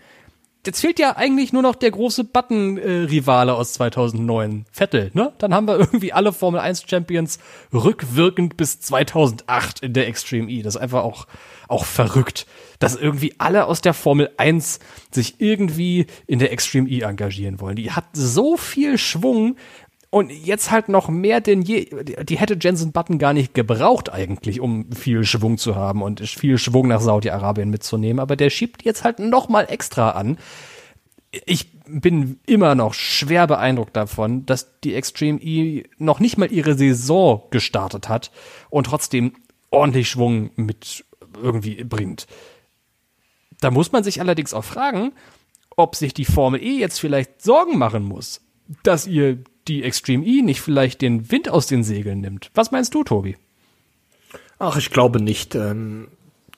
[0.68, 5.32] Jetzt fehlt ja eigentlich nur noch der große Button-Rivale aus 2009, Vettel, ne?
[5.38, 7.38] Dann haben wir irgendwie alle Formel 1 Champions
[7.72, 10.60] rückwirkend bis 2008 in der Extreme E.
[10.60, 11.26] Das ist einfach auch,
[11.68, 12.46] auch verrückt,
[12.80, 17.76] dass irgendwie alle aus der Formel 1 sich irgendwie in der Extreme E engagieren wollen.
[17.76, 19.56] Die hat so viel Schwung
[20.10, 21.90] und jetzt halt noch mehr denn je.
[22.24, 26.56] Die hätte Jensen Button gar nicht gebraucht eigentlich, um viel Schwung zu haben und viel
[26.56, 28.20] Schwung nach Saudi-Arabien mitzunehmen.
[28.20, 30.38] Aber der schiebt jetzt halt noch mal extra an.
[31.44, 36.74] Ich bin immer noch schwer beeindruckt davon, dass die Extreme E noch nicht mal ihre
[36.74, 38.30] Saison gestartet hat
[38.70, 39.34] und trotzdem
[39.70, 41.04] ordentlich Schwung mit
[41.42, 42.26] irgendwie bringt.
[43.60, 45.12] Da muss man sich allerdings auch fragen,
[45.76, 48.40] ob sich die Formel E jetzt vielleicht Sorgen machen muss,
[48.82, 52.50] dass ihr die Extreme E nicht vielleicht den Wind aus den Segeln nimmt.
[52.54, 53.36] Was meinst du, Tobi?
[54.58, 55.54] Ach, ich glaube nicht.
[55.54, 56.08] Ähm,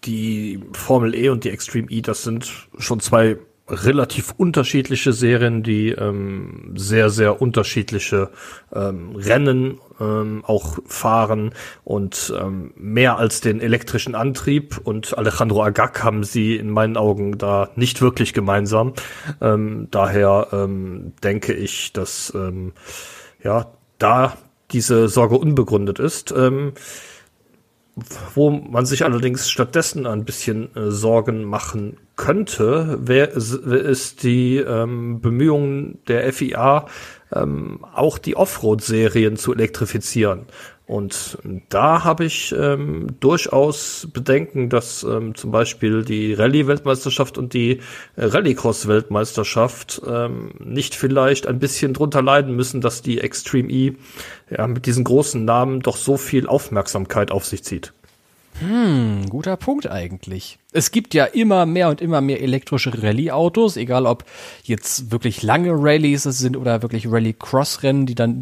[0.05, 3.37] die Formel E und die Extreme E, das sind schon zwei
[3.71, 8.31] relativ unterschiedliche Serien, die ähm, sehr, sehr unterschiedliche
[8.73, 11.53] ähm, Rennen ähm, auch fahren
[11.85, 17.39] und ähm, mehr als den elektrischen Antrieb und Alejandro Agag haben sie in meinen Augen
[17.39, 18.95] da nicht wirklich gemeinsam.
[19.41, 22.73] Ähm, daher ähm, denke ich, dass ähm,
[23.43, 24.37] ja da
[24.73, 26.33] diese Sorge unbegründet ist.
[26.33, 26.73] Ähm,
[28.35, 35.21] wo man sich allerdings stattdessen ein bisschen äh, Sorgen machen könnte, wär, ist die ähm,
[35.21, 36.87] Bemühungen der FIA,
[37.33, 40.47] ähm, auch die Offroad-Serien zu elektrifizieren.
[40.91, 47.79] Und da habe ich ähm, durchaus Bedenken, dass ähm, zum Beispiel die Rallye-Weltmeisterschaft und die
[48.17, 53.95] äh, Rallycross-Weltmeisterschaft ähm, nicht vielleicht ein bisschen drunter leiden müssen, dass die Extreme E
[54.51, 57.93] ja, mit diesen großen Namen doch so viel Aufmerksamkeit auf sich zieht.
[58.59, 60.59] Hm, guter Punkt eigentlich.
[60.73, 64.25] Es gibt ja immer mehr und immer mehr elektrische Rallye-Autos, egal ob
[64.65, 68.39] jetzt wirklich lange Rallyes sind oder wirklich Rally-Cross-Rennen, die dann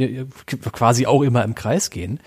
[0.72, 2.20] quasi auch immer im Kreis gehen.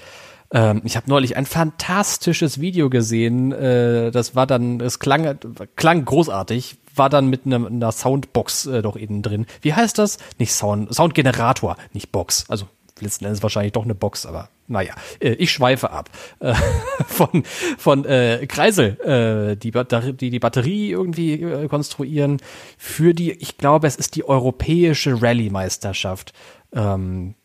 [0.54, 5.38] Ähm, ich habe neulich ein fantastisches Video gesehen, äh, das war dann, es klang,
[5.76, 9.46] klang großartig, war dann mit einer, einer Soundbox äh, doch innen drin.
[9.62, 10.17] Wie heißt das?
[10.39, 12.46] Nicht Sound, Soundgenerator, nicht Box.
[12.50, 12.67] Also
[13.02, 16.10] letzten Endes wahrscheinlich doch eine Box, aber naja, äh, ich schweife ab.
[16.40, 16.54] Äh,
[17.08, 17.44] von
[17.78, 22.42] von äh, Kreisel, äh, die, die die Batterie irgendwie äh, konstruieren
[22.78, 26.34] für die, ich glaube, es ist die europäische Rallye-Meisterschaft.
[26.74, 27.36] Ähm,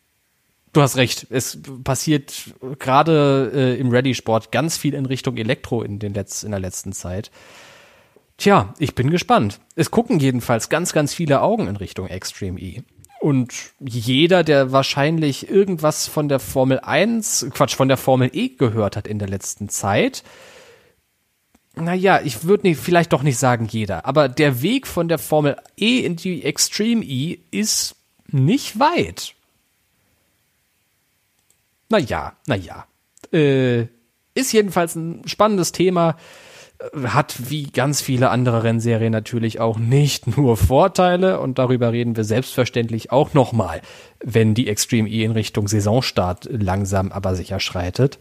[0.73, 5.99] du hast recht, es passiert gerade äh, im Rallye-Sport ganz viel in Richtung Elektro in,
[5.99, 7.31] den Letz-, in der letzten Zeit.
[8.37, 9.59] Tja, ich bin gespannt.
[9.75, 12.83] Es gucken jedenfalls ganz, ganz viele Augen in Richtung Extreme E.
[13.19, 18.95] Und jeder, der wahrscheinlich irgendwas von der Formel 1, Quatsch, von der Formel E gehört
[18.95, 20.23] hat in der letzten Zeit,
[21.75, 25.99] naja, ich würde vielleicht doch nicht sagen jeder, aber der Weg von der Formel E
[25.99, 27.95] in die Extreme E ist
[28.27, 29.35] nicht weit.
[31.89, 32.87] Naja, naja.
[33.31, 33.87] Äh,
[34.33, 36.17] ist jedenfalls ein spannendes Thema
[37.05, 42.23] hat wie ganz viele andere Rennserien natürlich auch nicht nur Vorteile und darüber reden wir
[42.23, 43.81] selbstverständlich auch nochmal,
[44.23, 48.19] wenn die Extreme E in Richtung Saisonstart langsam aber sicher schreitet.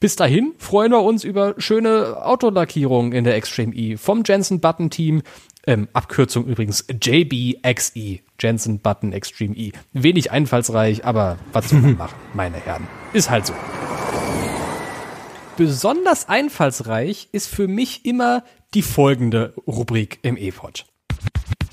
[0.00, 4.90] Bis dahin freuen wir uns über schöne Autolackierungen in der Extreme E vom Jensen Button
[4.90, 5.22] Team.
[5.66, 9.72] Ähm, Abkürzung übrigens JBXE, Jensen Button Extreme E.
[9.92, 12.86] Wenig einfallsreich, aber was soll man machen, meine Herren.
[13.14, 13.54] Ist halt so.
[15.56, 20.84] Besonders einfallsreich ist für mich immer die folgende Rubrik im E-Pod.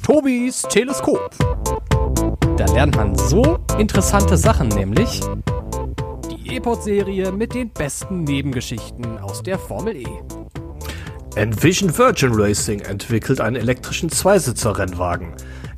[0.01, 1.35] Tobis Teleskop.
[2.55, 5.19] Da lernt man so interessante Sachen, nämlich
[6.31, 10.07] die E-Pod-Serie mit den besten Nebengeschichten aus der Formel E.
[11.35, 15.33] Envision Virgin Racing entwickelt einen elektrischen Zweisitzer-Rennwagen.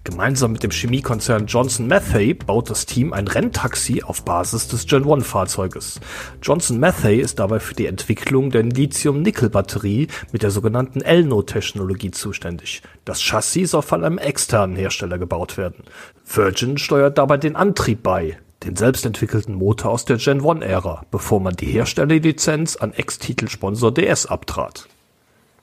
[0.05, 5.11] Gemeinsam mit dem Chemiekonzern Johnson Matthey baut das Team ein Renntaxi auf Basis des Gen
[5.11, 5.99] 1 Fahrzeuges.
[6.43, 12.83] Johnson Matthey ist dabei für die Entwicklung der Lithium-Nickel-Batterie mit der sogenannten Elno-Technologie zuständig.
[13.03, 15.83] Das Chassis soll von einem externen Hersteller gebaut werden.
[16.23, 21.39] Virgin steuert dabei den Antrieb bei, den selbstentwickelten Motor aus der Gen 1 Ära, bevor
[21.39, 24.87] man die Herstellerlizenz an Ex-Titelsponsor DS abtrat.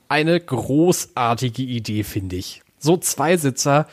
[0.08, 2.60] Eine großartige Idee, finde ich.
[2.80, 3.86] So Zweisitzer,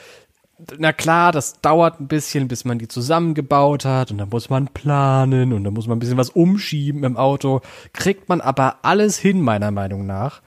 [0.78, 4.67] na klar, das dauert ein bisschen, bis man die zusammengebaut hat und dann muss man
[4.67, 7.62] planen und dann muss man ein bisschen was umschieben im Auto.
[7.93, 10.41] Kriegt man aber alles hin, meiner Meinung nach.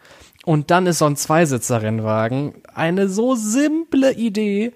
[0.44, 4.72] Und dann ist so ein Zweisitzer-Rennwagen eine so simple Idee,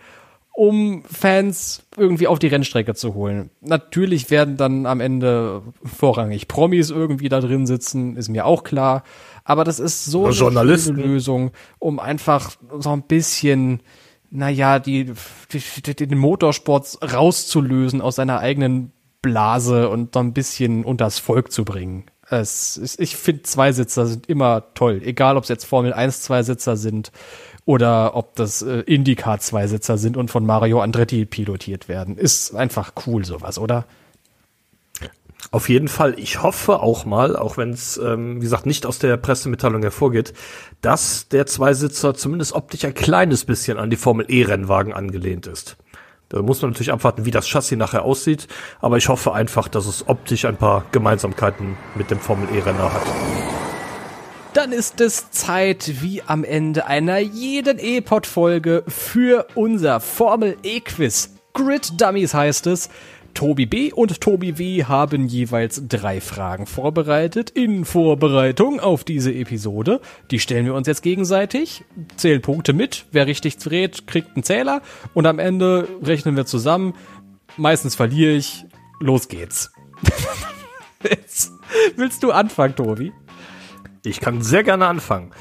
[0.53, 3.51] um Fans irgendwie auf die Rennstrecke zu holen.
[3.61, 9.03] Natürlich werden dann am Ende vorrangig Promis irgendwie da drin sitzen, ist mir auch klar.
[9.45, 13.81] Aber das ist so eine Lösung, um einfach so ein bisschen
[14.37, 15.13] naja, die,
[15.53, 21.65] die, den Motorsport rauszulösen aus seiner eigenen Blase und so ein bisschen unters Volk zu
[21.65, 22.05] bringen.
[22.29, 25.01] Es, ist, ich finde, Zweisitzer sind immer toll.
[25.05, 27.13] Egal, ob es jetzt Formel 1 Zweisitzer sind
[27.65, 32.17] oder ob das äh, IndyCar Zweisitzer sind und von Mario Andretti pilotiert werden.
[32.17, 33.87] Ist einfach cool sowas, oder?
[35.51, 36.19] Auf jeden Fall.
[36.19, 40.33] Ich hoffe auch mal, auch wenn es, ähm, wie gesagt, nicht aus der Pressemitteilung hervorgeht,
[40.81, 45.77] dass der Zweisitzer zumindest optisch ein kleines bisschen an die Formel E-Rennwagen angelehnt ist.
[46.29, 48.49] Da muss man natürlich abwarten, wie das Chassis nachher aussieht,
[48.81, 53.07] aber ich hoffe einfach, dass es optisch ein paar Gemeinsamkeiten mit dem Formel E-Renner hat.
[54.53, 61.35] Dann ist es Zeit, wie am Ende einer jeden E-Pod-Folge, für unser Formel E-Quiz.
[61.53, 62.91] Grid Dummies heißt es.
[63.37, 70.01] Tobi B und Tobi W haben jeweils drei Fragen vorbereitet in Vorbereitung auf diese Episode.
[70.31, 71.85] Die stellen wir uns jetzt gegenseitig,
[72.17, 73.05] zählen Punkte mit.
[73.13, 74.81] Wer richtig dreht, kriegt einen Zähler
[75.13, 76.95] und am Ende rechnen wir zusammen.
[77.59, 78.65] Meistens verliere ich.
[79.01, 79.71] Los geht's.
[81.03, 81.53] Jetzt
[81.97, 83.13] willst du anfangen, Tobi?
[84.03, 85.33] Ich kann sehr gerne anfangen.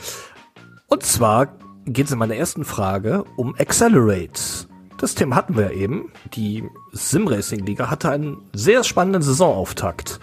[0.87, 4.67] Und zwar geht es in meiner ersten Frage um Accelerate.
[4.97, 6.11] Das Thema hatten wir eben.
[6.33, 10.19] Die Sim-Racing-Liga hatte einen sehr spannenden Saisonauftakt.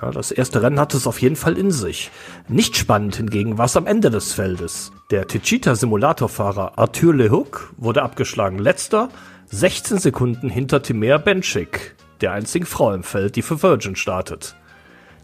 [0.00, 2.10] Ja, das erste Rennen hatte es auf jeden Fall in sich.
[2.48, 4.92] Nicht spannend hingegen war es am Ende des Feldes.
[5.10, 8.58] Der Techita-Simulatorfahrer Arthur Lehouk wurde abgeschlagen.
[8.58, 9.08] Letzter,
[9.46, 14.56] 16 Sekunden hinter Timea Benchik, der einzigen Frau im Feld, die für Virgin startet.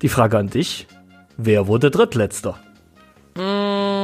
[0.02, 0.86] Die Frage an dich,
[1.36, 2.58] wer wurde Drittletzter?
[3.34, 3.99] Mm,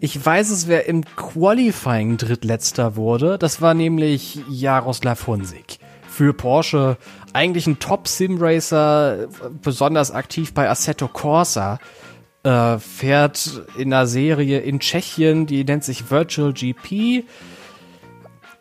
[0.00, 3.38] ich weiß es, wer im Qualifying Drittletzter wurde.
[3.38, 5.78] Das war nämlich Jaroslav Hunsik.
[6.08, 6.96] Für Porsche
[7.32, 9.28] eigentlich ein Top-Sim-Racer,
[9.62, 11.78] besonders aktiv bei Assetto Corsa.
[12.44, 17.24] Äh, fährt in einer Serie in Tschechien, die nennt sich Virtual GP.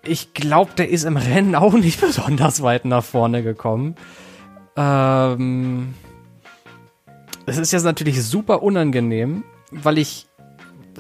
[0.04, 3.96] Ich glaube, der ist im Rennen auch nicht besonders weit nach vorne gekommen.
[4.76, 5.94] Ähm,
[7.46, 10.27] es ist jetzt natürlich super unangenehm, weil ich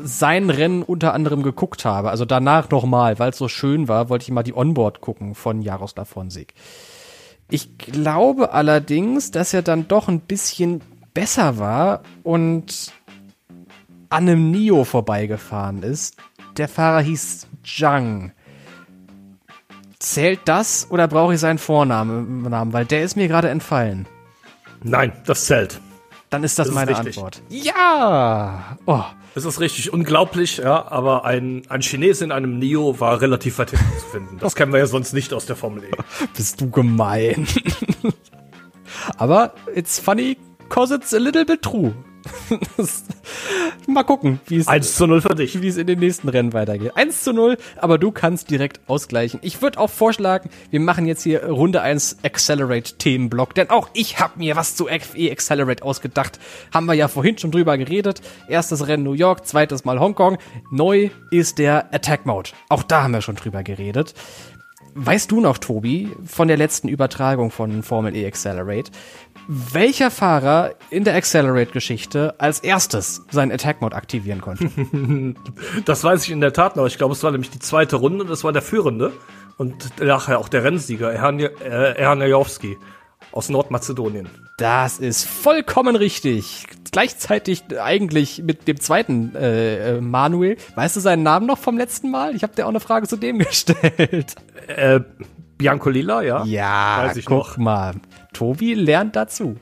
[0.02, 2.10] sein Rennen unter anderem geguckt habe.
[2.10, 5.62] Also danach nochmal, weil es so schön war, wollte ich mal die Onboard gucken von
[5.62, 6.54] Jaroslav Fonsig.
[7.50, 10.82] Ich glaube allerdings, dass er dann doch ein bisschen
[11.14, 12.94] besser war und
[14.10, 16.18] an einem Nio vorbeigefahren ist.
[16.58, 18.32] Der Fahrer hieß Zhang.
[20.00, 22.46] Zählt das oder brauche ich seinen Vornamen?
[22.74, 24.08] Weil der ist mir gerade entfallen.
[24.84, 25.82] Nein, das zählt.
[26.30, 27.42] Dann ist das, das meine ist Antwort.
[27.50, 28.78] Ja!
[28.86, 29.04] Oh.
[29.34, 33.70] Das ist richtig unglaublich, ja, aber ein, ein Chines in einem Neo war relativ weit
[33.70, 34.38] hinten zu finden.
[34.40, 35.92] Das kennen wir ja sonst nicht aus der Formel E.
[36.36, 37.48] Bist du gemein.
[39.18, 40.38] aber it's funny,
[40.70, 41.94] cause it's a little bit true.
[43.88, 45.62] mal gucken, wie es 1 zu 0 für dich.
[45.62, 46.92] Wie es in den nächsten Rennen weitergeht.
[46.96, 49.40] 1 zu 0, aber du kannst direkt ausgleichen.
[49.44, 54.20] Ich würde auch vorschlagen, wir machen jetzt hier Runde 1 Accelerate Themenblock, denn auch ich
[54.20, 56.40] habe mir was zu FE Accelerate ausgedacht.
[56.74, 58.22] Haben wir ja vorhin schon drüber geredet.
[58.48, 60.38] Erstes Rennen New York, zweites Mal Hongkong.
[60.72, 62.52] Neu ist der Attack Mode.
[62.70, 64.14] Auch da haben wir schon drüber geredet.
[65.00, 68.90] Weißt du noch, Tobi, von der letzten Übertragung von Formel E Accelerate,
[69.48, 74.70] welcher Fahrer in der Accelerate-Geschichte als erstes seinen Attack-Mode aktivieren konnte?
[75.86, 76.86] das weiß ich in der Tat noch.
[76.86, 79.14] Ich glaube, es war nämlich die zweite Runde, das war der Führende
[79.58, 82.78] und nachher auch der Rennsieger, Erhan Erhanjowski
[83.32, 84.30] aus Nordmazedonien.
[84.58, 86.66] Das ist vollkommen richtig.
[86.92, 90.58] Gleichzeitig eigentlich mit dem zweiten äh, Manuel.
[90.76, 92.36] Weißt du seinen Namen noch vom letzten Mal?
[92.36, 94.36] Ich habe dir auch eine Frage zu dem gestellt.
[94.68, 95.02] Äh,
[95.58, 96.44] Bianco Lila, ja.
[96.46, 97.58] Ja, Weiß ich guck noch.
[97.58, 97.96] mal.
[98.34, 99.56] Tobi lernt dazu.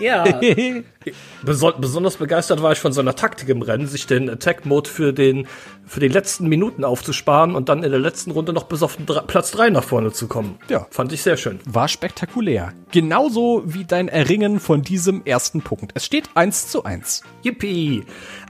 [0.00, 0.24] Ja.
[1.42, 5.46] Beson besonders begeistert war ich von seiner Taktik im Rennen, sich den Attack-Mode für den
[5.86, 9.52] für die letzten Minuten aufzusparen und dann in der letzten Runde noch bis auf Platz
[9.52, 10.58] 3 nach vorne zu kommen.
[10.68, 10.86] Ja.
[10.90, 11.60] Fand ich sehr schön.
[11.64, 12.72] War spektakulär.
[12.90, 15.92] Genauso wie dein Erringen von diesem ersten Punkt.
[15.94, 17.22] Es steht 1 zu 1.
[17.44, 18.04] Yippie.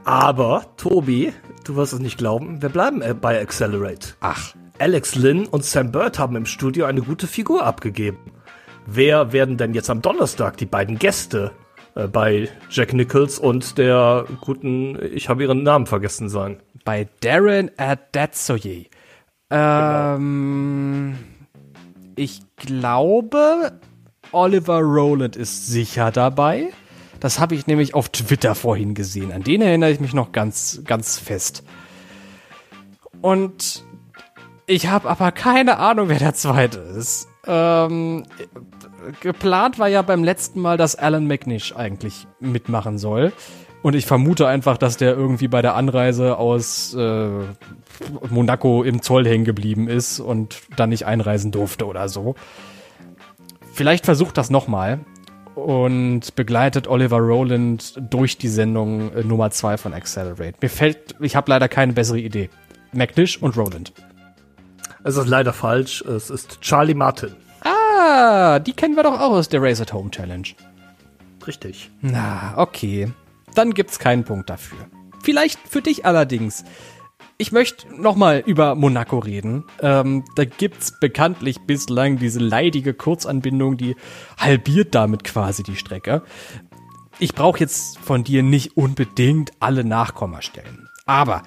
[0.05, 1.35] Aber, Tobi,
[1.65, 4.15] du wirst es nicht glauben, wir bleiben äh, bei Accelerate.
[4.21, 4.55] Ach.
[4.79, 8.19] Alex Lynn und Sam Bird haben im Studio eine gute Figur abgegeben.
[8.87, 11.53] Wer werden denn jetzt am Donnerstag die beiden Gäste
[11.95, 16.61] äh, bei Jack Nichols und der guten, ich habe ihren Namen vergessen sein?
[16.85, 18.87] Bei Darren Adatsoye.
[19.51, 21.17] Ähm,
[22.15, 23.81] ich glaube,
[24.33, 26.69] Oliver Rowland ist sicher dabei.
[27.21, 29.33] Das habe ich nämlich auf Twitter vorhin gesehen.
[29.33, 31.65] An den erinnere ich mich noch ganz, ganz fest.
[33.23, 33.86] Und
[34.67, 37.29] ich habe aber keine Ahnung, wer der zweite ist.
[37.47, 38.25] Ähm,
[39.21, 43.33] geplant war ja beim letzten Mal, dass Alan McNish eigentlich mitmachen soll.
[43.83, 47.29] Und ich vermute einfach, dass der irgendwie bei der Anreise aus äh,
[48.29, 52.35] Monaco im Zoll hängen geblieben ist und dann nicht einreisen durfte oder so.
[53.73, 55.01] Vielleicht versucht das nochmal
[55.55, 60.55] und begleitet Oliver Rowland durch die Sendung äh, Nummer 2 von Accelerate.
[60.61, 62.51] Mir fällt, ich habe leider keine bessere Idee.
[62.93, 63.93] McNish und Rowland.
[65.07, 66.03] Es ist leider falsch.
[66.03, 67.37] Es ist Charlie Martin.
[67.61, 70.49] Ah, die kennen wir doch auch aus der Race at Home Challenge.
[71.47, 71.93] Richtig.
[72.01, 73.13] Na, okay.
[73.55, 74.79] Dann gibt's keinen Punkt dafür.
[75.23, 76.65] Vielleicht für dich allerdings.
[77.39, 79.63] Ich möchte nochmal über Monaco reden.
[79.81, 83.95] Ähm, da gibt's bekanntlich bislang diese leidige Kurzanbindung, die
[84.39, 86.23] halbiert damit quasi die Strecke.
[87.21, 90.89] Ich brauche jetzt von dir nicht unbedingt alle Nachkommastellen.
[91.07, 91.45] Aber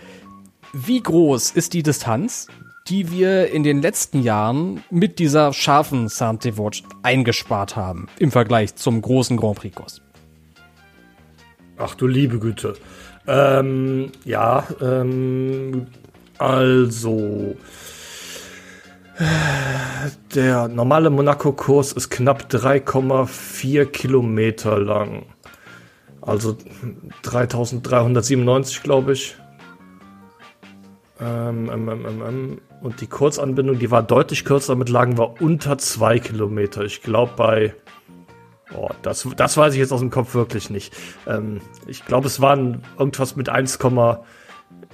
[0.71, 2.47] wie groß ist die Distanz,
[2.89, 9.01] die wir in den letzten Jahren mit dieser scharfen Sainte-Watch eingespart haben im Vergleich zum
[9.01, 10.01] großen Grand Prix-Kurs.
[11.77, 12.73] Ach du liebe Güte.
[13.27, 15.87] Ähm, ja, ähm,
[16.39, 17.55] also
[20.33, 25.25] der normale Monaco-Kurs ist knapp 3,4 Kilometer lang.
[26.21, 26.57] Also
[27.23, 29.35] 3397, glaube ich.
[31.19, 35.41] Ähm, ähm, ähm, ähm, ähm, und die Kurzanbindung, die war deutlich kürzer, damit lagen wir
[35.41, 36.83] unter zwei Kilometer.
[36.83, 37.73] Ich glaube bei,
[38.75, 40.95] oh, das, das weiß ich jetzt aus dem Kopf wirklich nicht.
[41.27, 44.19] Ähm, ich glaube, es waren irgendwas mit 1,79,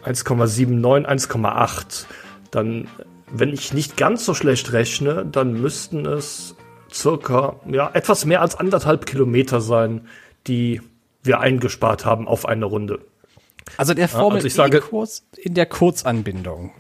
[0.05, 2.05] 1,8.
[2.51, 2.87] Dann,
[3.31, 6.55] wenn ich nicht ganz so schlecht rechne, dann müssten es
[6.91, 10.07] circa, ja, etwas mehr als anderthalb Kilometer sein,
[10.47, 10.81] die
[11.23, 12.99] wir eingespart haben auf eine Runde.
[13.77, 16.71] Also der Formel also ich sage- E-Kurs in der Kurzanbindung,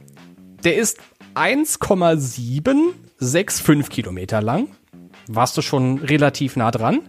[0.65, 0.97] der ist
[1.35, 4.67] 1,765 Kilometer lang.
[5.27, 7.01] Warst du schon relativ nah dran.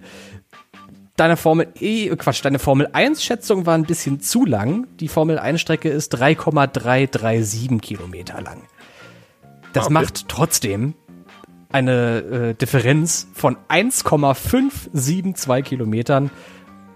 [1.16, 4.86] Deine Formel E, Quatsch, deine Formel 1 Schätzung war ein bisschen zu lang.
[5.00, 8.64] Die Formel 1 Strecke ist 3,337 Kilometer lang.
[9.72, 9.94] Das okay.
[9.94, 10.92] macht trotzdem
[11.70, 16.30] eine äh, Differenz von 1,572 Kilometern.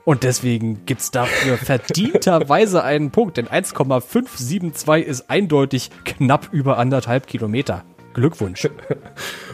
[0.05, 7.85] Und deswegen gibt's dafür verdienterweise einen Punkt, denn 1,572 ist eindeutig knapp über anderthalb Kilometer.
[8.15, 8.69] Glückwunsch.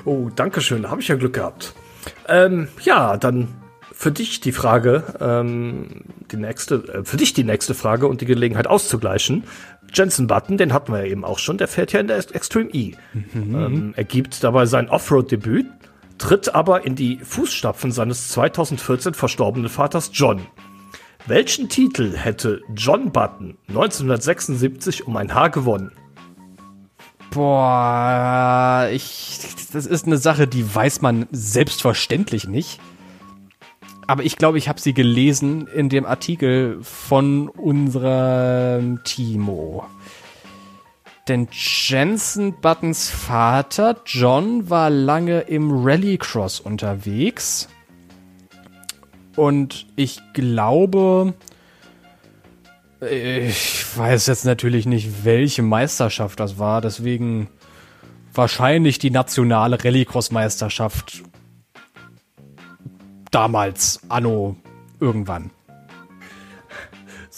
[0.04, 1.74] Oh, danke schön, da habe ich ja Glück gehabt.
[2.28, 3.48] Ähm, ja, dann
[3.96, 8.26] für dich die Frage, ähm, die nächste, äh, für dich die nächste Frage und die
[8.26, 9.44] Gelegenheit auszugleichen.
[9.92, 12.70] Jensen Button, den hatten wir ja eben auch schon, der fährt ja in der Extreme
[12.72, 12.92] E.
[13.34, 15.66] Ähm, er gibt dabei sein Offroad-Debüt,
[16.18, 20.46] tritt aber in die Fußstapfen seines 2014 verstorbenen Vaters John.
[21.26, 25.92] Welchen Titel hätte John Button 1976 um ein Haar gewonnen?
[27.30, 29.40] Boah, ich,
[29.72, 32.80] das ist eine Sache, die weiß man selbstverständlich nicht.
[34.06, 39.84] Aber ich glaube, ich habe sie gelesen in dem Artikel von unserem Timo.
[41.28, 47.68] Denn Jensen Buttons Vater John war lange im Rallycross unterwegs.
[49.34, 51.34] Und ich glaube,
[53.00, 57.48] ich weiß jetzt natürlich nicht, welche Meisterschaft das war, deswegen
[58.32, 61.22] wahrscheinlich die nationale Rallycross-Meisterschaft
[63.30, 64.56] damals, anno
[65.00, 65.50] irgendwann.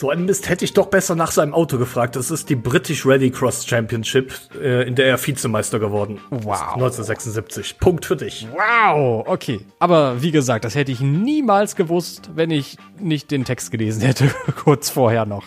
[0.01, 2.14] So ein Mist hätte ich doch besser nach seinem Auto gefragt.
[2.14, 6.44] Das ist die British Rallycross Championship, äh, in der er Vizemeister geworden ist.
[6.44, 6.74] Wow.
[6.74, 7.80] 1976.
[7.80, 8.46] Punkt für dich.
[8.53, 9.59] Wow, okay.
[9.80, 14.30] Aber wie gesagt, das hätte ich niemals gewusst, wenn ich nicht den Text gelesen hätte,
[14.62, 15.42] kurz vorher noch.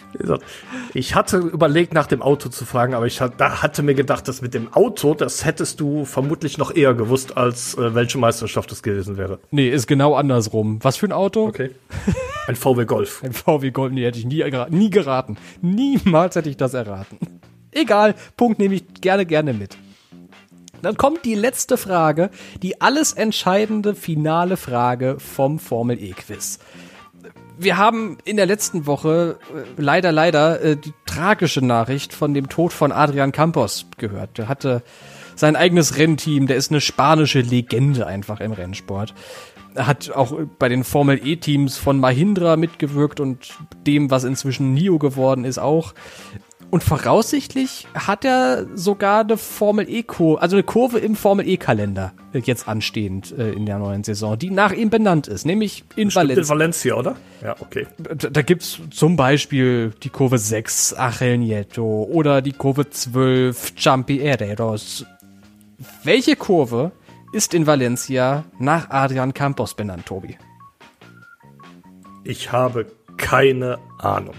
[0.94, 4.54] Ich hatte überlegt, nach dem Auto zu fragen, aber ich hatte mir gedacht, dass mit
[4.54, 9.16] dem Auto, das hättest du vermutlich noch eher gewusst, als äh, welche Meisterschaft es gewesen
[9.16, 9.40] wäre.
[9.50, 10.80] Nee, ist genau andersrum.
[10.82, 11.46] Was für ein Auto?
[11.46, 11.70] Okay.
[12.48, 13.24] Ein VW Golf.
[13.24, 15.38] Ein VW Golf, nee, hätte ich nie, nie geraten.
[15.62, 17.18] Niemals hätte ich das erraten.
[17.72, 19.78] Egal, Punkt nehme ich gerne, gerne mit.
[20.82, 22.32] Dann kommt die letzte Frage,
[22.62, 26.60] die alles entscheidende finale Frage vom Formel E Quiz.
[27.58, 32.50] Wir haben in der letzten Woche äh, leider, leider äh, die tragische Nachricht von dem
[32.50, 34.40] Tod von Adrian Campos gehört.
[34.40, 34.82] Der hatte
[35.36, 39.14] sein eigenes Rennteam, der ist eine spanische Legende einfach im Rennsport.
[39.74, 43.54] Er hat auch bei den Formel E-Teams von Mahindra mitgewirkt und
[43.88, 45.94] dem, was inzwischen NIO geworden ist, auch.
[46.72, 52.66] Und voraussichtlich hat er sogar eine Formel E-Kurve, also eine Kurve im Formel E-Kalender jetzt
[52.66, 56.50] anstehend äh, in der neuen Saison, die nach ihm benannt ist, nämlich in In Valencia.
[56.50, 57.16] Valencia, oder?
[57.44, 57.88] Ja, okay.
[57.98, 64.20] Da, da gibt's zum Beispiel die Kurve 6 Achel Nieto oder die Kurve 12 Jumpy
[64.20, 65.06] Herreros.
[66.06, 66.94] Welche Kurve
[67.32, 70.38] ist in Valencia nach Adrian Campos benannt, Tobi?
[72.24, 72.86] Ich habe
[73.18, 74.36] keine Ahnung.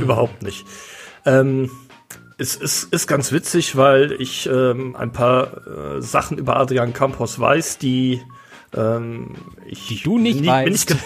[0.00, 0.66] Überhaupt nicht.
[1.24, 1.70] Ähm,
[2.36, 7.38] es ist, ist ganz witzig, weil ich ähm, ein paar äh, Sachen über Adrian Campos
[7.38, 8.20] weiß, die
[8.76, 9.34] ähm,
[9.66, 10.90] ich du nicht nie, weißt.
[10.90, 10.96] Mir,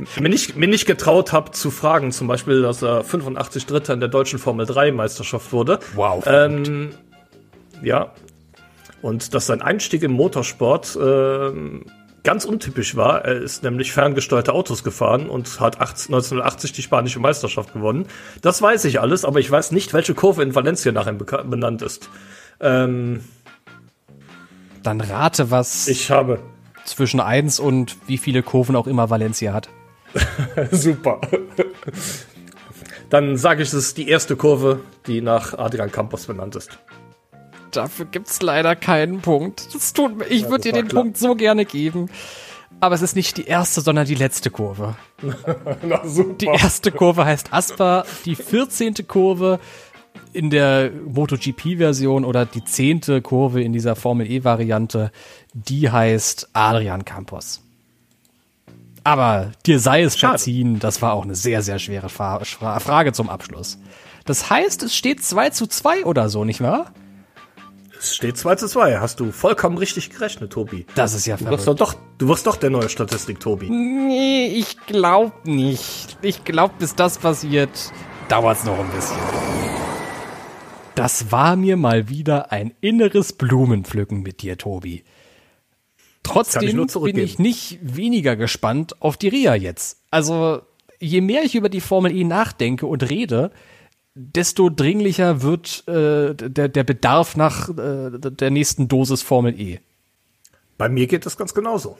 [0.00, 2.12] nicht, mir, nicht, mir nicht getraut habe zu fragen.
[2.12, 5.78] Zum Beispiel, dass er 85 Dritter in der deutschen Formel 3 Meisterschaft wurde.
[5.94, 6.24] Wow.
[6.26, 6.90] Ähm,
[7.82, 8.12] ja.
[9.04, 11.84] Und dass sein Einstieg im Motorsport ähm,
[12.22, 13.22] ganz untypisch war.
[13.26, 18.06] Er ist nämlich ferngesteuerte Autos gefahren und hat 18, 1980 die spanische Meisterschaft gewonnen.
[18.40, 21.82] Das weiß ich alles, aber ich weiß nicht, welche Kurve in Valencia nach ihm benannt
[21.82, 22.08] ist.
[22.60, 23.20] Ähm,
[24.82, 26.38] Dann rate, was ich habe.
[26.86, 29.68] zwischen 1 und wie viele Kurven auch immer Valencia hat.
[30.70, 31.20] Super.
[33.10, 36.78] Dann sage ich, es ist die erste Kurve, die nach Adrian Campos benannt ist.
[37.76, 39.74] Dafür gibt's leider keinen Punkt.
[39.74, 41.02] Das tut mir, ich ja, würde dir den klar.
[41.02, 42.08] Punkt so gerne geben.
[42.80, 44.96] Aber es ist nicht die erste, sondern die letzte Kurve.
[45.82, 46.02] Na.
[46.40, 49.06] Die erste Kurve heißt Aspa, die 14.
[49.06, 49.60] Kurve
[50.32, 55.12] in der MotoGP-Version oder die zehnte Kurve in dieser Formel E-Variante,
[55.52, 57.62] die heißt Adrian Campos.
[59.04, 60.32] Aber dir sei es Schade.
[60.32, 62.40] verziehen, das war auch eine sehr, sehr schwere Fra
[62.80, 63.78] Frage zum Abschluss.
[64.24, 66.92] Das heißt, es steht 2 zu 2 oder so, nicht wahr?
[68.04, 68.98] Es steht 2 zu 2.
[68.98, 70.84] Hast du vollkommen richtig gerechnet, Tobi.
[70.94, 73.70] Das ist ja du wirst doch, Du wirst doch der neue Statistik, Tobi.
[73.70, 76.18] Nee, ich glaub nicht.
[76.20, 77.70] Ich glaub, bis das passiert,
[78.28, 79.16] dauert's noch ein bisschen.
[80.94, 85.02] Das war mir mal wieder ein inneres Blumenpflücken mit dir, Tobi.
[86.22, 90.02] Trotzdem ich bin ich nicht weniger gespannt auf die Ria jetzt.
[90.10, 90.60] Also,
[91.00, 93.50] je mehr ich über die Formel E nachdenke und rede,
[94.14, 99.80] desto dringlicher wird äh, der, der Bedarf nach äh, der nächsten Dosis Formel E.
[100.78, 101.98] Bei mir geht das ganz genauso.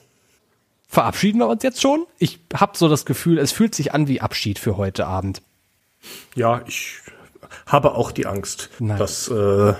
[0.88, 2.06] Verabschieden wir uns jetzt schon?
[2.18, 5.42] Ich habe so das Gefühl, es fühlt sich an wie Abschied für heute Abend.
[6.34, 7.00] Ja, ich
[7.66, 8.98] habe auch die Angst, Nein.
[8.98, 9.74] dass, äh,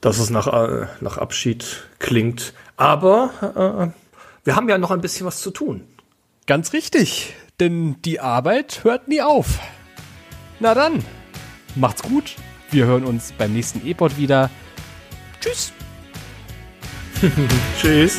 [0.00, 2.54] dass es nach, äh, nach Abschied klingt.
[2.76, 4.00] Aber äh,
[4.44, 5.86] wir haben ja noch ein bisschen was zu tun.
[6.46, 9.60] Ganz richtig, denn die Arbeit hört nie auf.
[10.58, 11.04] Na dann,
[11.76, 12.36] macht's gut.
[12.70, 14.50] Wir hören uns beim nächsten E-Pod wieder.
[15.40, 15.72] Tschüss.
[17.80, 18.16] Tschüss.